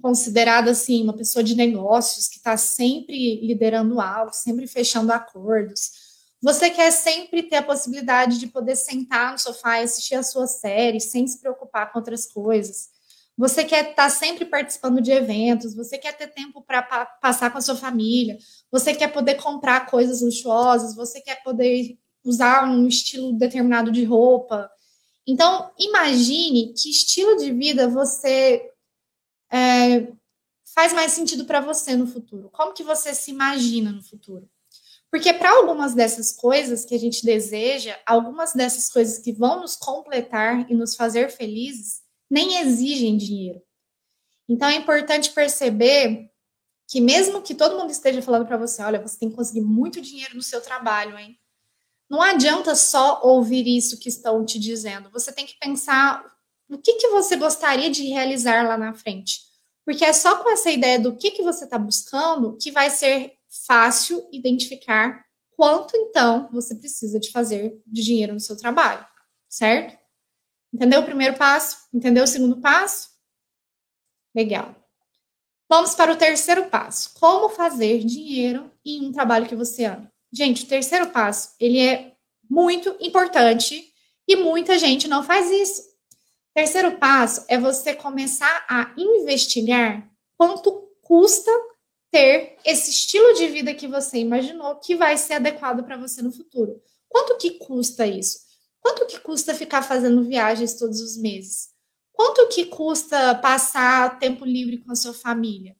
[0.00, 6.01] considerada assim, uma pessoa de negócios que está sempre liderando algo, sempre fechando acordos.
[6.42, 10.48] Você quer sempre ter a possibilidade de poder sentar no sofá e assistir a sua
[10.48, 12.90] série sem se preocupar com outras coisas.
[13.38, 17.50] Você quer estar tá sempre participando de eventos, você quer ter tempo para pa passar
[17.50, 18.36] com a sua família,
[18.70, 24.68] você quer poder comprar coisas luxuosas, você quer poder usar um estilo determinado de roupa.
[25.26, 28.68] Então, imagine que estilo de vida você
[29.50, 30.08] é,
[30.74, 32.50] faz mais sentido para você no futuro.
[32.50, 34.48] Como que você se imagina no futuro?
[35.12, 39.76] Porque para algumas dessas coisas que a gente deseja, algumas dessas coisas que vão nos
[39.76, 43.60] completar e nos fazer felizes, nem exigem dinheiro.
[44.48, 46.30] Então é importante perceber
[46.88, 50.00] que mesmo que todo mundo esteja falando para você, olha, você tem que conseguir muito
[50.00, 51.38] dinheiro no seu trabalho, hein?
[52.08, 55.10] Não adianta só ouvir isso que estão te dizendo.
[55.10, 56.24] Você tem que pensar
[56.70, 59.40] o que, que você gostaria de realizar lá na frente.
[59.84, 63.34] Porque é só com essa ideia do que, que você está buscando que vai ser
[63.66, 65.24] fácil identificar
[65.56, 69.06] quanto então você precisa de fazer de dinheiro no seu trabalho,
[69.48, 69.98] certo?
[70.72, 71.86] Entendeu o primeiro passo?
[71.92, 73.10] Entendeu o segundo passo?
[74.34, 74.74] Legal.
[75.68, 77.12] Vamos para o terceiro passo.
[77.14, 80.10] Como fazer dinheiro em um trabalho que você ama?
[80.32, 82.12] Gente, o terceiro passo, ele é
[82.48, 83.92] muito importante
[84.26, 85.82] e muita gente não faz isso.
[85.82, 91.50] O terceiro passo é você começar a investigar quanto custa
[92.12, 96.30] ter esse estilo de vida que você imaginou que vai ser adequado para você no
[96.30, 96.80] futuro.
[97.08, 98.38] Quanto que custa isso?
[98.80, 101.70] Quanto que custa ficar fazendo viagens todos os meses?
[102.12, 105.74] Quanto que custa passar tempo livre com a sua família?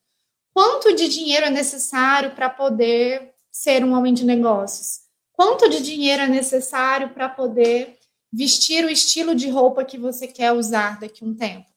[0.55, 5.01] Quanto de dinheiro é necessário para poder ser um homem de negócios?
[5.33, 7.99] Quanto de dinheiro é necessário para poder
[8.33, 11.72] vestir o estilo de roupa que você quer usar daqui a um tempo?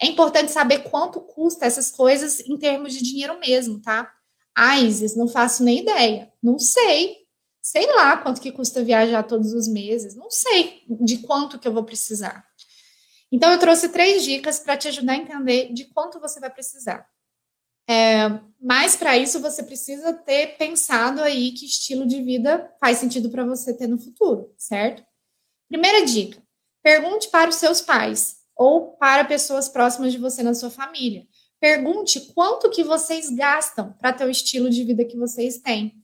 [0.00, 4.12] É importante saber quanto custa essas coisas em termos de dinheiro mesmo, tá?
[4.56, 6.32] Ah, Isis, não faço nem ideia.
[6.42, 7.16] Não sei.
[7.60, 10.14] Sei lá quanto que custa viajar todos os meses.
[10.14, 12.44] Não sei de quanto que eu vou precisar.
[13.30, 17.06] Então, eu trouxe três dicas para te ajudar a entender de quanto você vai precisar.
[17.90, 23.30] É, mas para isso você precisa ter pensado aí que estilo de vida faz sentido
[23.30, 25.02] para você ter no futuro, certo?
[25.68, 26.42] Primeira dica:
[26.82, 31.24] pergunte para os seus pais ou para pessoas próximas de você na sua família.
[31.60, 35.94] Pergunte quanto que vocês gastam para ter o estilo de vida que vocês têm.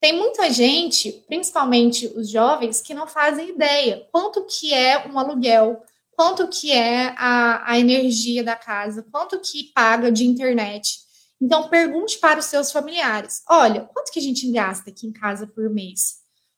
[0.00, 5.82] Tem muita gente, principalmente os jovens, que não fazem ideia quanto que é um aluguel,
[6.10, 10.98] quanto que é a, a energia da casa, quanto que paga de internet.
[11.40, 15.46] Então, pergunte para os seus familiares: olha, quanto que a gente gasta aqui em casa
[15.46, 16.16] por mês?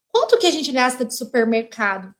[0.09, 2.13] Quanto que a gente gasta de supermercado?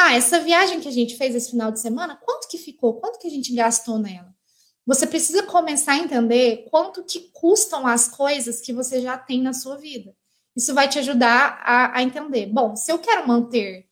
[0.00, 3.00] Ah, essa viagem que a gente fez esse final de semana, quanto que ficou?
[3.00, 4.32] Quanto que a gente gastou nela?
[4.86, 9.52] Você precisa começar a entender quanto que custam as coisas que você já tem na
[9.52, 10.14] sua vida.
[10.54, 12.46] Isso vai te ajudar a, a entender.
[12.46, 13.88] Bom, se eu quero manter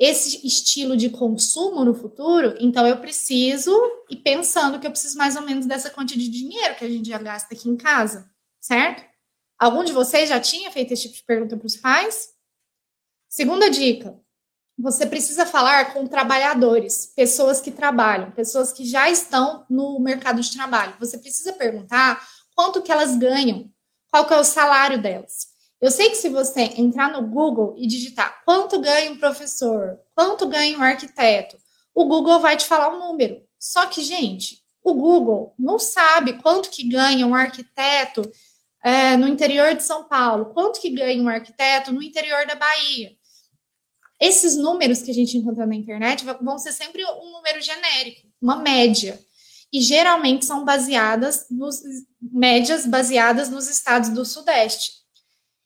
[0.00, 3.72] esse estilo de consumo no futuro, então eu preciso
[4.10, 7.08] e pensando que eu preciso mais ou menos dessa quantia de dinheiro que a gente
[7.08, 8.28] já gasta aqui em casa,
[8.60, 9.04] certo?
[9.56, 12.30] Algum de vocês já tinha feito esse tipo de pergunta para os pais?
[13.28, 14.20] Segunda dica:
[14.80, 20.52] você precisa falar com trabalhadores, pessoas que trabalham, pessoas que já estão no mercado de
[20.52, 20.94] trabalho.
[20.98, 23.70] Você precisa perguntar quanto que elas ganham,
[24.10, 25.48] qual que é o salário delas.
[25.80, 30.46] Eu sei que se você entrar no Google e digitar quanto ganha um professor, quanto
[30.46, 31.56] ganha um arquiteto,
[31.94, 33.42] o Google vai te falar um número.
[33.58, 38.30] Só que, gente, o Google não sabe quanto que ganha um arquiteto
[38.82, 43.12] é, no interior de São Paulo, quanto que ganha um arquiteto no interior da Bahia.
[44.20, 48.56] Esses números que a gente encontra na internet vão ser sempre um número genérico, uma
[48.56, 49.18] média.
[49.72, 51.80] E geralmente são baseadas nos
[52.20, 55.00] médias baseadas nos estados do Sudeste.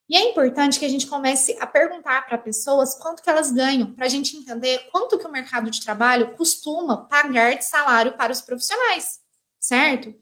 [0.09, 3.93] E é importante que a gente comece a perguntar para pessoas quanto que elas ganham,
[3.95, 8.31] para a gente entender quanto que o mercado de trabalho costuma pagar de salário para
[8.31, 9.21] os profissionais,
[9.59, 10.15] certo?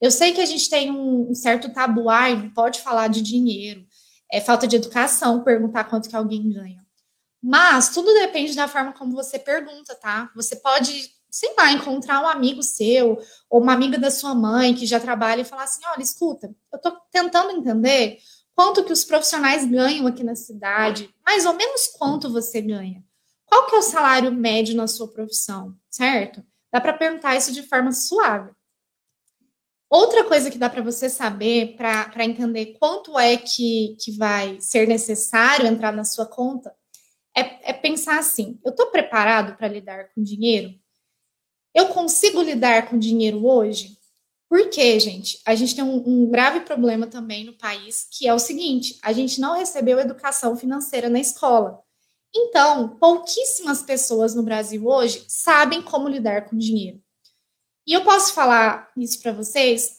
[0.00, 3.86] Eu sei que a gente tem um certo tabu, não pode falar de dinheiro,
[4.30, 6.87] é falta de educação perguntar quanto que alguém ganha.
[7.42, 10.30] Mas tudo depende da forma como você pergunta, tá?
[10.34, 14.86] Você pode, sei lá, encontrar um amigo seu ou uma amiga da sua mãe que
[14.86, 18.18] já trabalha e falar assim: olha, escuta, eu tô tentando entender
[18.54, 23.04] quanto que os profissionais ganham aqui na cidade, mais ou menos quanto você ganha.
[23.46, 26.44] Qual que é o salário médio na sua profissão, certo?
[26.72, 28.50] Dá para perguntar isso de forma suave.
[29.88, 34.86] Outra coisa que dá para você saber, para entender quanto é que, que vai ser
[34.86, 36.74] necessário entrar na sua conta,
[37.40, 40.74] é, é pensar assim: eu estou preparado para lidar com dinheiro?
[41.74, 43.98] Eu consigo lidar com dinheiro hoje?
[44.48, 48.38] Porque, gente, a gente tem um, um, grave problema também no país, que é o
[48.38, 51.82] seguinte: a gente não recebeu educação financeira na escola.
[52.34, 57.02] Então, pouquíssimas pessoas no Brasil hoje sabem como lidar com dinheiro.
[57.86, 59.98] E eu posso falar isso para vocês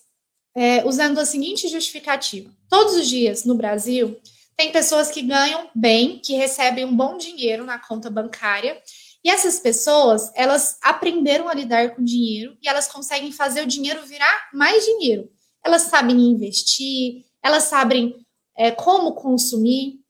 [0.56, 4.20] é, usando a seguinte justificativa: todos os dias no Brasil,
[4.60, 8.78] tem pessoas que ganham bem, que recebem um bom dinheiro na conta bancária
[9.24, 14.06] e essas pessoas, elas aprenderam a lidar com dinheiro e elas conseguem fazer o dinheiro
[14.06, 15.30] virar mais dinheiro.
[15.64, 18.14] Elas sabem investir, elas sabem
[18.58, 20.02] é, como consumir.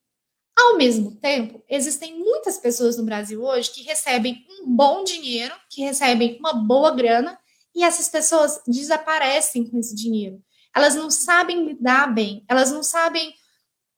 [0.57, 5.83] Ao mesmo tempo, existem muitas pessoas no Brasil hoje que recebem um bom dinheiro, que
[5.83, 7.37] recebem uma boa grana,
[7.75, 10.41] e essas pessoas desaparecem com esse dinheiro.
[10.75, 13.31] Elas não sabem lidar bem, elas não sabem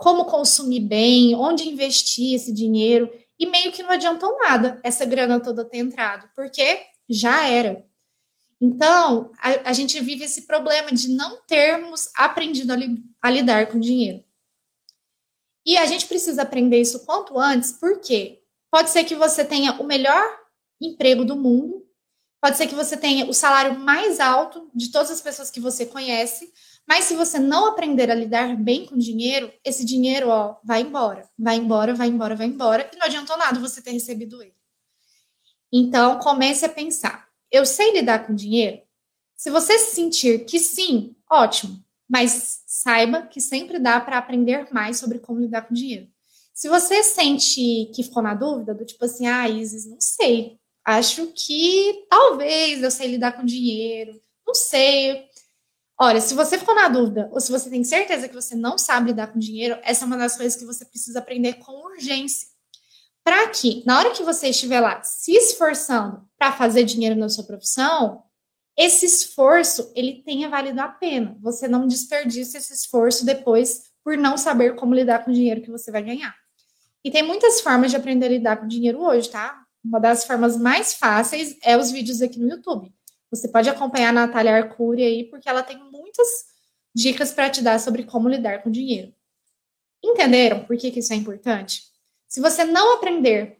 [0.01, 5.39] como consumir bem, onde investir esse dinheiro e meio que não adiantou nada essa grana
[5.39, 7.85] toda ter entrado, porque já era.
[8.59, 13.67] Então, a, a gente vive esse problema de não termos aprendido a, li, a lidar
[13.67, 14.23] com dinheiro.
[15.63, 19.83] E a gente precisa aprender isso quanto antes, porque pode ser que você tenha o
[19.83, 20.23] melhor
[20.81, 21.87] emprego do mundo,
[22.41, 25.85] pode ser que você tenha o salário mais alto de todas as pessoas que você
[25.85, 26.51] conhece,
[26.87, 31.29] mas se você não aprender a lidar bem com dinheiro, esse dinheiro, ó, vai embora,
[31.37, 34.55] vai embora, vai embora, vai embora, e não adiantou nada você ter recebido ele.
[35.71, 38.81] Então, comece a pensar: eu sei lidar com dinheiro?
[39.35, 45.17] Se você sentir que sim, ótimo, mas saiba que sempre dá para aprender mais sobre
[45.19, 46.07] como lidar com dinheiro.
[46.53, 51.27] Se você sente que ficou na dúvida, do tipo assim, ah, Isis, não sei, acho
[51.27, 55.25] que talvez eu sei lidar com dinheiro, não sei,
[56.03, 59.11] Olha, se você ficou na dúvida, ou se você tem certeza que você não sabe
[59.11, 62.47] lidar com dinheiro, essa é uma das coisas que você precisa aprender com urgência.
[63.23, 67.43] Para que, na hora que você estiver lá se esforçando para fazer dinheiro na sua
[67.43, 68.23] profissão,
[68.75, 71.37] esse esforço ele tenha valido a pena.
[71.39, 75.69] Você não desperdice esse esforço depois por não saber como lidar com o dinheiro que
[75.69, 76.35] você vai ganhar.
[77.03, 79.63] E tem muitas formas de aprender a lidar com dinheiro hoje, tá?
[79.85, 82.91] Uma das formas mais fáceis é os vídeos aqui no YouTube.
[83.31, 85.79] Você pode acompanhar a Natália Arcuri aí, porque ela tem
[86.11, 86.45] muitas
[86.93, 89.13] dicas para te dar sobre como lidar com dinheiro.
[90.03, 91.83] Entenderam por que, que isso é importante?
[92.27, 93.57] Se você não aprender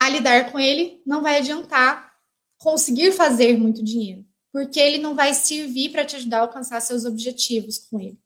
[0.00, 2.14] a lidar com ele, não vai adiantar
[2.58, 7.04] conseguir fazer muito dinheiro, porque ele não vai servir para te ajudar a alcançar seus
[7.04, 8.18] objetivos com ele.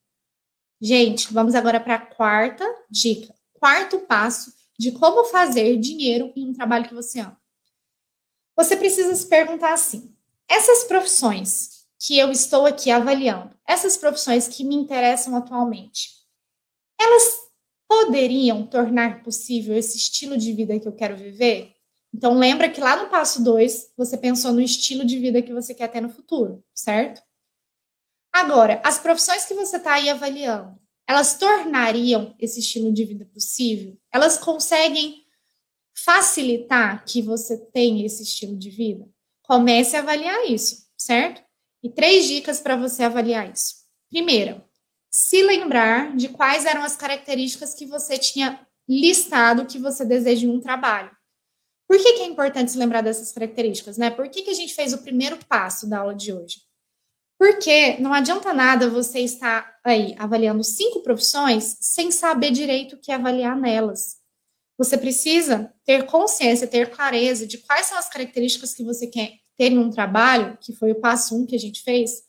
[0.80, 3.34] Gente, vamos agora para a quarta dica.
[3.54, 7.38] Quarto passo de como fazer dinheiro em um trabalho que você ama.
[8.56, 10.14] Você precisa se perguntar assim:
[10.48, 16.08] essas profissões que eu estou aqui avaliando, essas profissões que me interessam atualmente,
[16.98, 17.38] elas
[17.86, 21.76] poderiam tornar possível esse estilo de vida que eu quero viver?
[22.12, 25.74] Então, lembra que lá no passo 2, você pensou no estilo de vida que você
[25.74, 27.22] quer ter no futuro, certo?
[28.32, 33.98] Agora, as profissões que você está aí avaliando, elas tornariam esse estilo de vida possível?
[34.12, 35.26] Elas conseguem
[35.94, 39.08] facilitar que você tenha esse estilo de vida?
[39.42, 41.49] Comece a avaliar isso, certo?
[41.82, 43.74] E três dicas para você avaliar isso.
[44.10, 44.64] Primeira,
[45.10, 50.50] se lembrar de quais eram as características que você tinha listado que você deseja em
[50.50, 51.10] um trabalho.
[51.88, 54.10] Por que, que é importante se lembrar dessas características, né?
[54.10, 56.60] Por que, que a gente fez o primeiro passo da aula de hoje?
[57.38, 63.10] Porque não adianta nada você estar aí avaliando cinco profissões sem saber direito o que
[63.10, 64.18] avaliar nelas.
[64.76, 69.78] Você precisa ter consciência, ter clareza de quais são as características que você quer ter
[69.78, 72.22] um trabalho, que foi o passo um que a gente fez,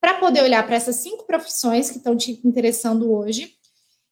[0.00, 3.56] para poder olhar para essas cinco profissões que estão te interessando hoje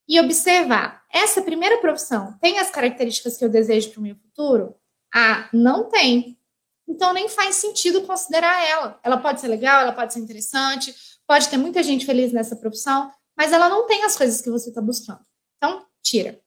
[0.09, 4.75] e observar: essa primeira profissão tem as características que eu desejo para o meu futuro?
[5.15, 6.37] Ah, não tem.
[6.89, 8.99] Então nem faz sentido considerar ela.
[9.05, 10.93] Ela pode ser legal, ela pode ser interessante,
[11.29, 14.71] pode ter muita gente feliz nessa profissão, mas ela não tem as coisas que você
[14.71, 15.25] está buscando.
[15.59, 16.41] Então, tira.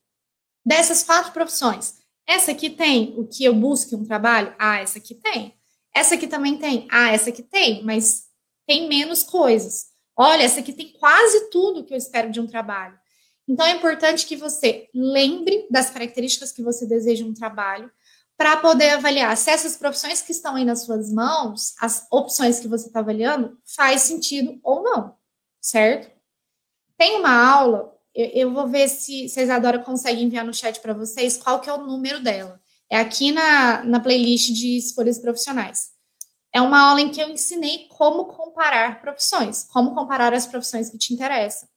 [0.66, 4.54] Dessas quatro profissões, essa aqui tem o que eu busco em um trabalho?
[4.60, 5.57] Ah, essa aqui tem.
[5.98, 6.88] Essa aqui também tem?
[6.92, 8.28] Ah, essa aqui tem, mas
[8.68, 9.88] tem menos coisas.
[10.16, 12.96] Olha, essa aqui tem quase tudo que eu espero de um trabalho.
[13.48, 17.90] Então é importante que você lembre das características que você deseja um trabalho
[18.38, 22.68] para poder avaliar se essas profissões que estão aí nas suas mãos, as opções que
[22.68, 25.16] você está avaliando, faz sentido ou não,
[25.60, 26.16] certo?
[26.96, 30.80] Tem uma aula, eu, eu vou ver se, se a Isadora consegue enviar no chat
[30.80, 32.62] para vocês qual que é o número dela.
[32.90, 35.98] É aqui na, na playlist de escolhas profissionais
[36.58, 40.98] é uma aula em que eu ensinei como comparar profissões, como comparar as profissões que
[40.98, 41.70] te interessam.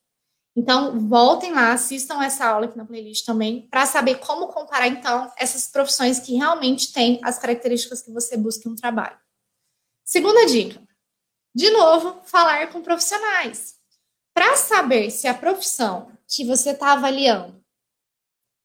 [0.57, 5.31] Então, voltem lá, assistam essa aula aqui na playlist também, para saber como comparar, então,
[5.37, 9.19] essas profissões que realmente têm as características que você busca em um trabalho.
[10.05, 10.83] Segunda dica:
[11.55, 13.79] de novo, falar com profissionais.
[14.33, 17.63] Para saber se a profissão que você está avaliando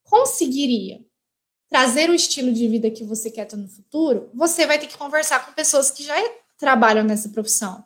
[0.03, 1.04] conseguiria
[1.69, 4.97] trazer o estilo de vida que você quer ter no futuro, você vai ter que
[4.97, 6.15] conversar com pessoas que já
[6.57, 7.83] trabalham nessa profissão.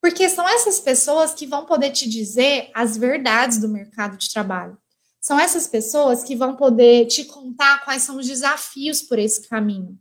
[0.00, 4.76] Porque são essas pessoas que vão poder te dizer as verdades do mercado de trabalho.
[5.20, 9.98] São essas pessoas que vão poder te contar quais são os desafios por esse caminho.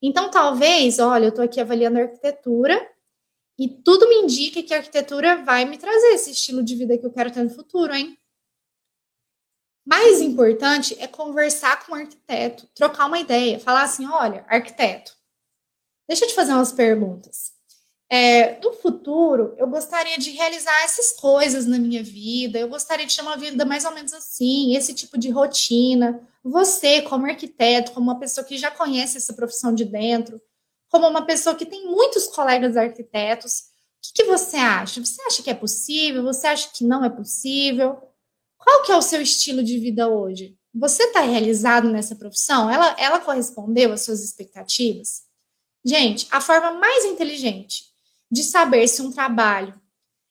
[0.00, 2.80] Então, talvez, olha, eu estou aqui avaliando a arquitetura
[3.58, 7.04] e tudo me indica que a arquitetura vai me trazer esse estilo de vida que
[7.04, 8.16] eu quero ter no futuro, hein?
[9.84, 15.12] Mais importante é conversar com o arquiteto, trocar uma ideia, falar assim: olha, arquiteto,
[16.08, 17.52] deixa eu te fazer umas perguntas.
[18.14, 23.16] É, no futuro, eu gostaria de realizar essas coisas na minha vida, eu gostaria de
[23.16, 26.20] ter uma vida mais ou menos assim, esse tipo de rotina.
[26.44, 30.40] Você, como arquiteto, como uma pessoa que já conhece essa profissão de dentro,
[30.90, 35.00] como uma pessoa que tem muitos colegas arquitetos, o que, que você acha?
[35.02, 36.22] Você acha que é possível?
[36.24, 38.11] Você acha que não é possível?
[38.62, 40.56] Qual que é o seu estilo de vida hoje?
[40.74, 42.70] Você está realizado nessa profissão?
[42.70, 45.22] Ela, ela correspondeu às suas expectativas?
[45.84, 47.86] Gente, a forma mais inteligente
[48.30, 49.78] de saber se um trabalho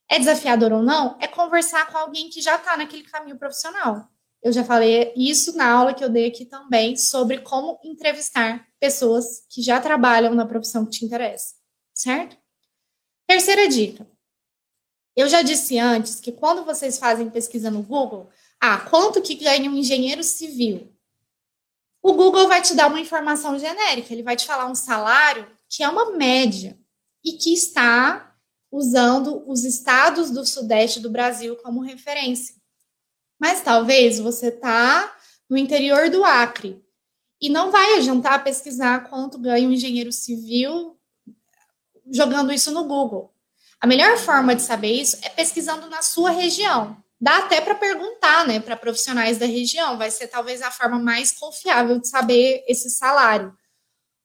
[0.10, 4.10] é desafiador ou não é conversar com alguém que já está naquele caminho profissional.
[4.42, 9.46] Eu já falei isso na aula que eu dei aqui também sobre como entrevistar pessoas
[9.50, 11.54] que já trabalham na profissão que te interessa,
[11.94, 12.38] certo?
[13.28, 14.08] Terceira dica:
[15.16, 19.70] eu já disse antes que quando vocês fazem pesquisa no Google, ah, quanto que ganha
[19.70, 20.92] um engenheiro civil?
[22.02, 25.84] O Google vai te dar uma informação genérica, ele vai te falar um salário que
[25.84, 26.78] é uma média
[27.24, 28.36] e que está
[28.72, 32.56] usando os estados do sudeste do Brasil como referência.
[33.40, 35.14] Mas talvez você está
[35.50, 36.84] no interior do Acre
[37.40, 40.98] e não vai adiantar pesquisar quanto ganha um engenheiro civil
[42.10, 43.34] jogando isso no Google.
[43.82, 46.96] A melhor forma de saber isso é pesquisando na sua região.
[47.20, 49.98] Dá até para perguntar, né, para profissionais da região.
[49.98, 53.52] Vai ser talvez a forma mais confiável de saber esse salário.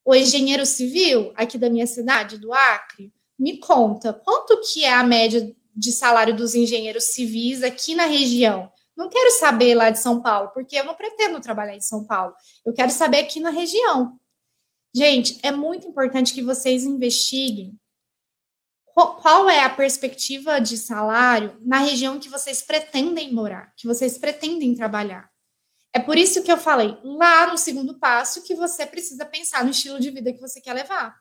[0.04, 5.02] O engenheiro civil aqui da minha cidade, do Acre, me conta quanto que é a
[5.02, 8.70] média de salário dos engenheiros civis aqui na região.
[8.94, 12.34] Não quero saber lá de São Paulo, porque eu não pretendo trabalhar em São Paulo.
[12.64, 14.18] Eu quero saber aqui na região.
[14.94, 17.78] Gente, é muito importante que vocês investiguem
[19.04, 24.74] qual é a perspectiva de salário na região que vocês pretendem morar, que vocês pretendem
[24.74, 25.30] trabalhar.
[25.92, 29.70] É por isso que eu falei lá no segundo passo que você precisa pensar no
[29.70, 31.14] estilo de vida que você quer levar.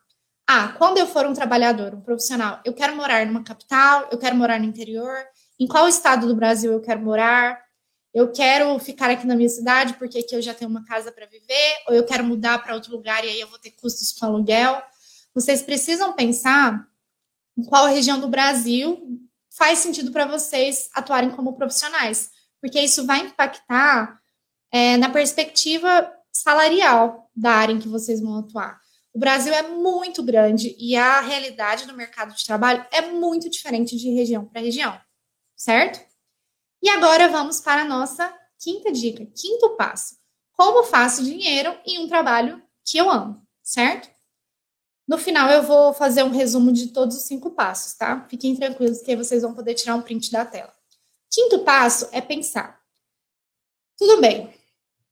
[0.47, 4.35] Ah, quando eu for um trabalhador, um profissional, eu quero morar numa capital, eu quero
[4.35, 5.25] morar no interior,
[5.59, 7.59] em qual estado do Brasil eu quero morar,
[8.13, 11.25] eu quero ficar aqui na minha cidade porque aqui eu já tenho uma casa para
[11.25, 14.25] viver, ou eu quero mudar para outro lugar e aí eu vou ter custos com
[14.25, 14.81] aluguel.
[15.33, 16.87] Vocês precisam pensar
[17.57, 22.29] em qual região do Brasil faz sentido para vocês atuarem como profissionais,
[22.61, 24.19] porque isso vai impactar
[24.71, 27.29] é, na perspectiva salarial.
[27.35, 28.79] da área em que vocês vão atuar.
[29.13, 33.97] O Brasil é muito grande e a realidade do mercado de trabalho é muito diferente
[33.97, 34.97] de região para região,
[35.55, 35.99] certo?
[36.81, 40.15] E agora vamos para a nossa quinta dica, quinto passo.
[40.53, 44.09] Como faço dinheiro em um trabalho que eu amo, certo?
[45.07, 48.25] No final eu vou fazer um resumo de todos os cinco passos, tá?
[48.27, 50.73] Fiquem tranquilos que aí vocês vão poder tirar um print da tela.
[51.31, 52.81] Quinto passo é pensar.
[53.97, 54.53] Tudo bem.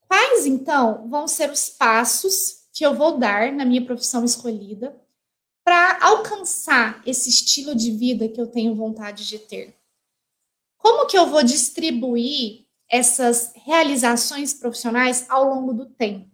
[0.08, 5.00] Quais então vão ser os passos que eu vou dar na minha profissão escolhida
[5.64, 9.78] para alcançar esse estilo de vida que eu tenho vontade de ter?
[10.78, 16.33] Como que eu vou distribuir essas realizações profissionais ao longo do tempo?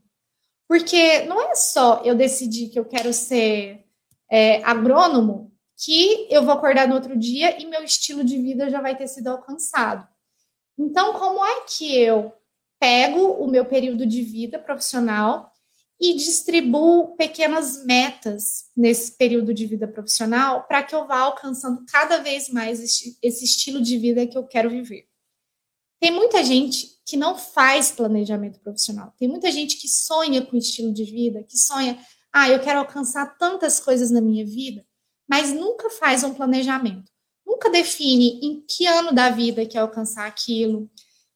[0.69, 3.83] Porque não é só eu decidir que eu quero ser
[4.29, 8.79] é, agrônomo que eu vou acordar no outro dia e meu estilo de vida já
[8.79, 10.07] vai ter sido alcançado.
[10.77, 12.31] Então, como é que eu
[12.79, 15.51] pego o meu período de vida profissional
[15.99, 22.19] e distribuo pequenas metas nesse período de vida profissional para que eu vá alcançando cada
[22.19, 25.07] vez mais esse estilo de vida que eu quero viver.
[25.99, 29.13] Tem muita gente que não faz planejamento profissional.
[29.17, 31.99] Tem muita gente que sonha com estilo de vida, que sonha,
[32.31, 34.85] ah, eu quero alcançar tantas coisas na minha vida,
[35.27, 37.11] mas nunca faz um planejamento.
[37.45, 40.87] Nunca define em que ano da vida quer alcançar aquilo,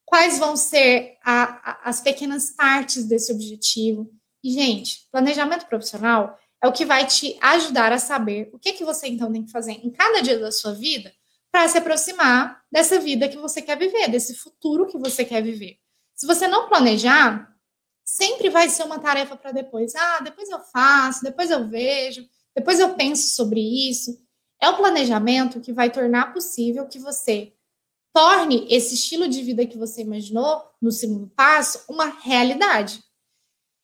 [0.04, 4.08] quais vão ser a, a, as pequenas partes desse objetivo.
[4.44, 8.84] E, gente, planejamento profissional é o que vai te ajudar a saber o que, que
[8.84, 11.12] você então tem que fazer em cada dia da sua vida
[11.54, 15.78] para se aproximar dessa vida que você quer viver, desse futuro que você quer viver.
[16.12, 17.48] Se você não planejar,
[18.04, 19.94] sempre vai ser uma tarefa para depois.
[19.94, 24.20] Ah, depois eu faço, depois eu vejo, depois eu penso sobre isso.
[24.60, 27.52] É o planejamento que vai tornar possível que você
[28.12, 33.00] torne esse estilo de vida que você imaginou no segundo passo uma realidade.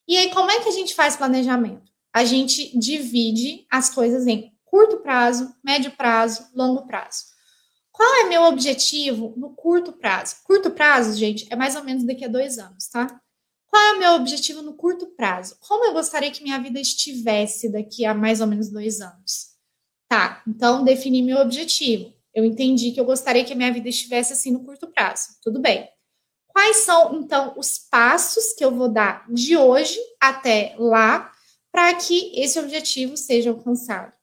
[0.09, 1.89] E aí, como é que a gente faz planejamento?
[2.13, 7.31] A gente divide as coisas em curto prazo, médio prazo, longo prazo.
[8.01, 10.37] Qual é meu objetivo no curto prazo?
[10.45, 13.21] Curto prazo, gente, é mais ou menos daqui a dois anos, tá?
[13.67, 15.59] Qual é o meu objetivo no curto prazo?
[15.61, 19.51] Como eu gostaria que minha vida estivesse daqui a mais ou menos dois anos?
[20.09, 22.11] Tá, então defini meu objetivo.
[22.33, 25.37] Eu entendi que eu gostaria que a minha vida estivesse assim no curto prazo.
[25.43, 25.87] Tudo bem.
[26.49, 31.31] Quais são, então, os passos que eu vou dar de hoje até lá
[31.71, 34.15] para que esse objetivo seja alcançado?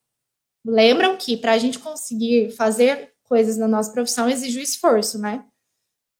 [0.65, 5.45] Lembram que para a gente conseguir fazer coisas na nossa profissão exige o esforço, né?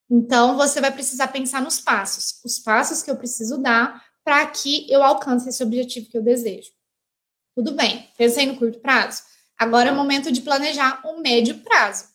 [0.10, 4.90] Então, você vai precisar pensar nos passos, os passos que eu preciso dar para que
[4.92, 6.72] eu alcance esse objetivo que eu desejo.
[7.56, 9.24] Tudo bem, pensei no curto prazo.
[9.58, 12.06] Agora é o momento de planejar um médio prazo.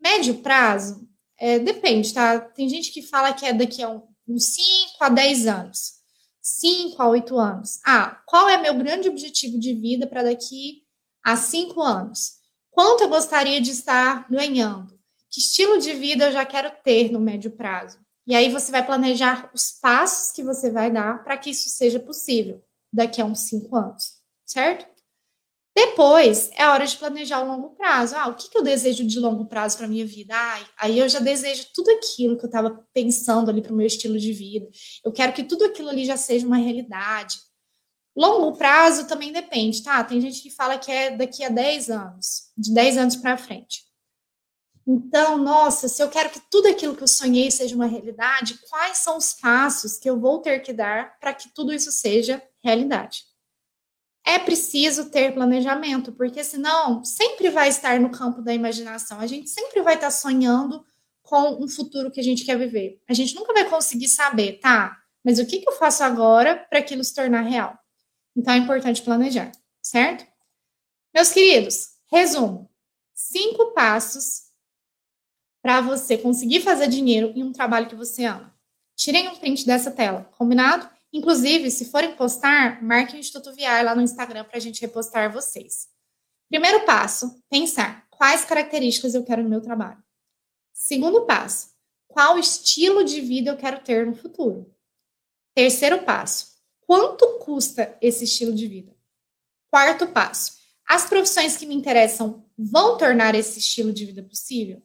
[0.00, 1.06] Médio prazo
[1.38, 2.40] é, depende, tá?
[2.40, 3.90] Tem gente que fala que é daqui a
[4.26, 5.92] uns 5 a 10 anos.
[6.40, 7.80] 5 a 8 anos.
[7.84, 10.82] Ah, qual é meu grande objetivo de vida para daqui
[11.24, 12.36] a 5 anos?
[12.76, 15.00] Quanto eu gostaria de estar ganhando?
[15.30, 17.98] Que estilo de vida eu já quero ter no médio prazo?
[18.26, 21.98] E aí você vai planejar os passos que você vai dar para que isso seja
[21.98, 22.62] possível
[22.92, 24.86] daqui a uns 5 anos, certo?
[25.74, 28.14] Depois, é hora de planejar o longo prazo.
[28.14, 30.34] Ah, o que, que eu desejo de longo prazo para minha vida?
[30.36, 33.86] Ah, aí eu já desejo tudo aquilo que eu estava pensando ali para o meu
[33.86, 34.68] estilo de vida.
[35.02, 37.36] Eu quero que tudo aquilo ali já seja uma realidade.
[38.16, 40.02] Longo prazo também depende, tá?
[40.02, 43.84] Tem gente que fala que é daqui a 10 anos, de 10 anos para frente.
[44.86, 48.98] Então, nossa, se eu quero que tudo aquilo que eu sonhei seja uma realidade, quais
[48.98, 53.24] são os passos que eu vou ter que dar para que tudo isso seja realidade?
[54.26, 59.20] é preciso ter planejamento, porque senão sempre vai estar no campo da imaginação.
[59.20, 60.84] A gente sempre vai estar sonhando
[61.22, 63.00] com um futuro que a gente quer viver.
[63.08, 64.96] A gente nunca vai conseguir saber, tá?
[65.24, 67.78] Mas o que, que eu faço agora para aquilo se tornar real?
[68.36, 69.50] Então é importante planejar,
[69.82, 70.26] certo?
[71.14, 72.70] Meus queridos, resumo:
[73.14, 74.46] cinco passos
[75.62, 78.54] para você conseguir fazer dinheiro em um trabalho que você ama.
[78.94, 80.88] Tirem um print dessa tela, combinado?
[81.12, 85.32] Inclusive, se forem postar, marquem o Instituto VR lá no Instagram para a gente repostar
[85.32, 85.88] vocês.
[86.48, 90.02] Primeiro passo, pensar quais características eu quero no meu trabalho.
[90.72, 91.70] Segundo passo,
[92.06, 94.72] qual estilo de vida eu quero ter no futuro.
[95.54, 96.55] Terceiro passo,
[96.86, 98.94] quanto custa esse estilo de vida?
[99.70, 100.56] Quarto passo,
[100.86, 104.82] as profissões que me interessam vão tornar esse estilo de vida possível?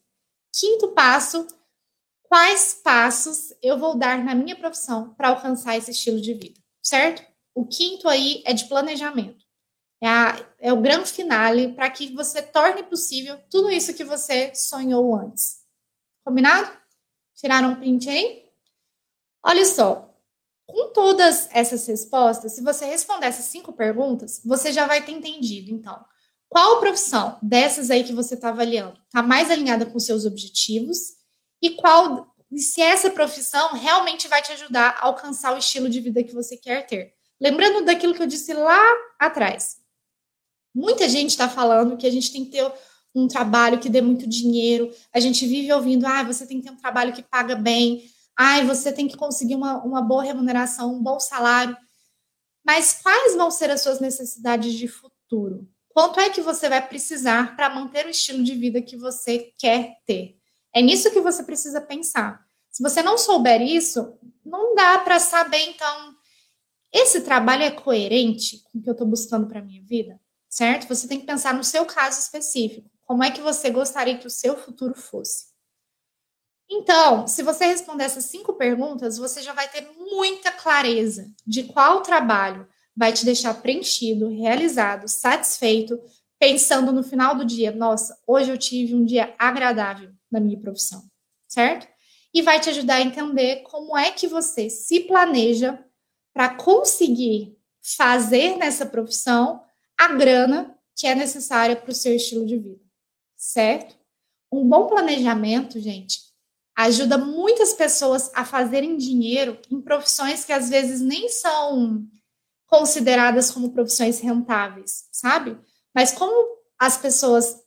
[0.54, 1.48] Quinto passo,
[2.24, 7.24] quais passos eu vou dar na minha profissão para alcançar esse estilo de vida, certo?
[7.54, 9.46] O quinto aí é de planejamento.
[10.04, 14.54] É, a, é o grande finale para que você torne possível tudo isso que você
[14.56, 15.62] sonhou antes.
[16.26, 16.76] Combinado?
[17.36, 18.50] Tiraram um print aí?
[19.44, 20.11] Olha só.
[20.72, 25.70] Com todas essas respostas, se você responder essas cinco perguntas, você já vai ter entendido,
[25.70, 26.00] então,
[26.48, 30.98] qual profissão dessas aí que você está avaliando está mais alinhada com seus objetivos
[31.62, 36.24] e qual se essa profissão realmente vai te ajudar a alcançar o estilo de vida
[36.24, 37.14] que você quer ter.
[37.40, 38.82] Lembrando daquilo que eu disse lá
[39.20, 39.78] atrás.
[40.74, 42.72] Muita gente está falando que a gente tem que ter
[43.14, 44.90] um trabalho que dê muito dinheiro.
[45.14, 48.10] A gente vive ouvindo, ah, você tem que ter um trabalho que paga bem.
[48.44, 51.78] Ah, você tem que conseguir uma, uma boa remuneração, um bom salário.
[52.66, 55.70] Mas quais vão ser as suas necessidades de futuro?
[55.90, 59.94] Quanto é que você vai precisar para manter o estilo de vida que você quer
[60.08, 60.40] ter?
[60.74, 62.44] É nisso que você precisa pensar.
[62.72, 64.12] Se você não souber isso,
[64.44, 66.16] não dá para saber, então,
[66.92, 70.20] esse trabalho é coerente com o que eu estou buscando para minha vida?
[70.50, 70.88] Certo?
[70.88, 72.90] Você tem que pensar no seu caso específico.
[73.06, 75.51] Como é que você gostaria que o seu futuro fosse?
[76.74, 82.02] Então, se você responder essas cinco perguntas, você já vai ter muita clareza de qual
[82.02, 82.66] trabalho
[82.96, 86.00] vai te deixar preenchido, realizado, satisfeito,
[86.40, 91.04] pensando no final do dia, nossa, hoje eu tive um dia agradável na minha profissão,
[91.46, 91.90] certo?
[92.34, 95.78] E vai te ajudar a entender como é que você se planeja
[96.34, 97.54] para conseguir
[97.98, 99.62] fazer nessa profissão
[99.98, 102.82] a grana que é necessária para o seu estilo de vida,
[103.36, 103.94] certo?
[104.50, 106.31] Um bom planejamento, gente,
[106.76, 112.06] ajuda muitas pessoas a fazerem dinheiro em profissões que às vezes nem são
[112.68, 115.60] consideradas como profissões rentáveis, sabe?
[115.94, 117.62] Mas como as pessoas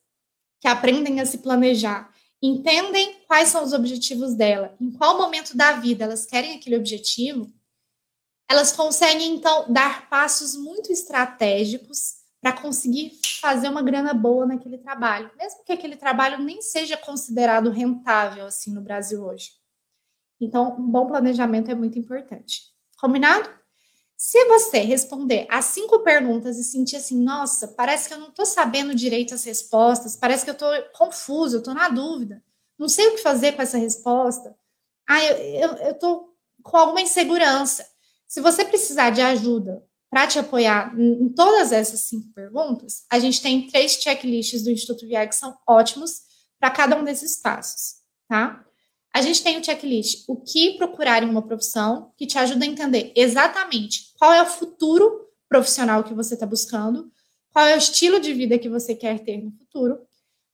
[0.61, 2.11] que aprendem a se planejar
[2.43, 7.53] entendem quais são os objetivos dela, em qual momento da vida elas querem aquele objetivo,
[8.51, 15.31] elas conseguem então dar passos muito estratégicos para conseguir fazer uma grana boa naquele trabalho,
[15.39, 19.53] mesmo que aquele trabalho nem seja considerado rentável assim no Brasil hoje.
[20.39, 22.65] Então, um bom planejamento é muito importante.
[22.99, 23.49] Combinado?
[24.15, 28.45] Se você responder as cinco perguntas e sentir assim, nossa, parece que eu não estou
[28.45, 32.45] sabendo direito as respostas, parece que eu estou confuso, eu estou na dúvida,
[32.79, 34.55] não sei o que fazer com essa resposta,
[35.09, 37.89] ah, eu estou com alguma insegurança.
[38.29, 39.83] Se você precisar de ajuda
[40.15, 45.09] para te apoiar em todas essas cinco perguntas, a gente tem três checklists do Instituto
[45.09, 46.21] VR que são ótimos
[46.57, 47.97] para cada um desses passos,
[48.29, 48.65] tá?
[49.12, 52.69] A gente tem o checklist, o que procurar em uma profissão, que te ajuda a
[52.69, 57.11] entender exatamente qual é o futuro profissional que você está buscando,
[57.51, 59.99] qual é o estilo de vida que você quer ter no futuro.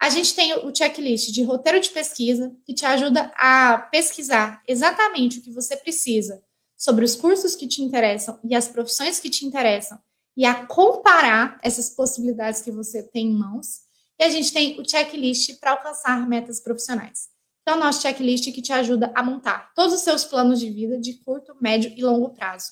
[0.01, 5.39] A gente tem o checklist de roteiro de pesquisa, que te ajuda a pesquisar exatamente
[5.39, 6.43] o que você precisa
[6.81, 9.99] sobre os cursos que te interessam e as profissões que te interessam,
[10.37, 13.81] e a comparar essas possibilidades que você tem em mãos.
[14.19, 17.29] E a gente tem o checklist para alcançar metas profissionais
[17.71, 20.99] é o nosso checklist que te ajuda a montar todos os seus planos de vida
[20.99, 22.67] de curto, médio e longo prazo.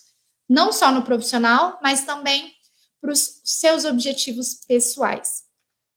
[0.49, 2.53] Não só no profissional, mas também
[3.01, 5.45] para os seus objetivos pessoais.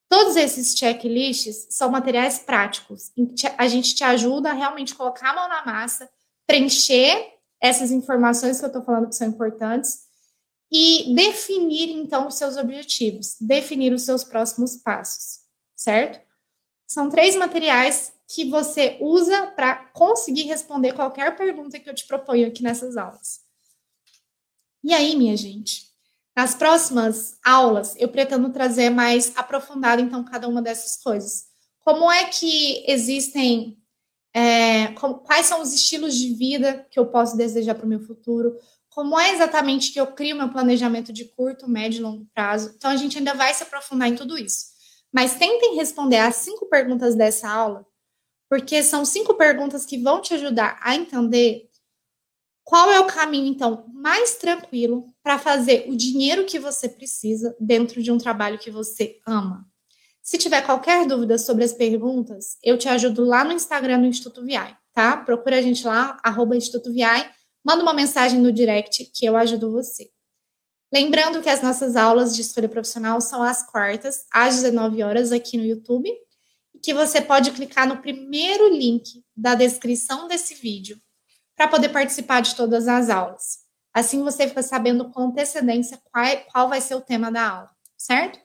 [0.10, 3.12] Todos esses checklists são materiais práticos.
[3.58, 6.10] A gente te ajuda a realmente colocar a mão na massa,
[6.46, 10.00] preencher essas informações que eu estou falando que são importantes
[10.72, 15.42] e definir então os seus objetivos, definir os seus próximos passos,
[15.76, 16.20] certo?
[16.88, 22.48] São três materiais que você usa para conseguir responder qualquer pergunta que eu te proponho
[22.48, 23.42] aqui nessas aulas.
[24.84, 25.92] E aí, minha gente,
[26.36, 31.46] nas próximas aulas eu pretendo trazer mais aprofundado então cada uma dessas coisas.
[31.82, 33.81] Como é que existem
[34.34, 34.88] é,
[35.26, 38.56] quais são os estilos de vida que eu posso desejar para o meu futuro?
[38.90, 42.74] Como é exatamente que eu crio meu planejamento de curto, médio e longo prazo?
[42.76, 44.66] Então, a gente ainda vai se aprofundar em tudo isso.
[45.12, 47.86] Mas tentem responder as cinco perguntas dessa aula
[48.52, 51.70] porque são cinco perguntas que vão te ajudar a entender
[52.66, 58.04] qual é o caminho, então, mais tranquilo para fazer o dinheiro que você precisa dentro
[58.04, 59.66] de um trabalho que você ama.
[60.22, 64.44] Se tiver qualquer dúvida sobre as perguntas, eu te ajudo lá no Instagram do Instituto
[64.44, 65.18] VI, tá?
[65.18, 67.30] Procura a gente lá, arroba Instituto VI,
[67.64, 70.10] manda uma mensagem no direct que eu ajudo você.
[70.94, 75.58] Lembrando que as nossas aulas de escolha profissional são às quartas, às 19 horas, aqui
[75.58, 76.10] no YouTube
[76.82, 81.00] que você pode clicar no primeiro link da descrição desse vídeo
[81.56, 83.60] para poder participar de todas as aulas.
[83.94, 88.40] Assim você fica sabendo com antecedência qual, qual vai ser o tema da aula, certo?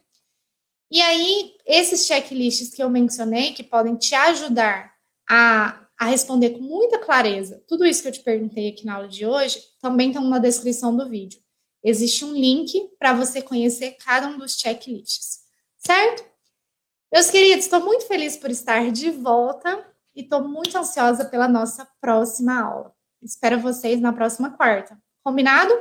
[0.91, 4.93] E aí, esses checklists que eu mencionei, que podem te ajudar
[5.29, 9.09] a, a responder com muita clareza tudo isso que eu te perguntei aqui na aula
[9.09, 11.41] de hoje, também estão na descrição do vídeo.
[11.83, 15.41] Existe um link para você conhecer cada um dos checklists,
[15.79, 16.25] certo?
[17.13, 21.87] Meus queridos, estou muito feliz por estar de volta e estou muito ansiosa pela nossa
[22.01, 22.95] próxima aula.
[23.23, 24.99] Espero vocês na próxima quarta.
[25.23, 25.73] Combinado?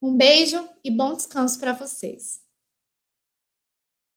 [0.00, 2.47] Um beijo e bom descanso para vocês.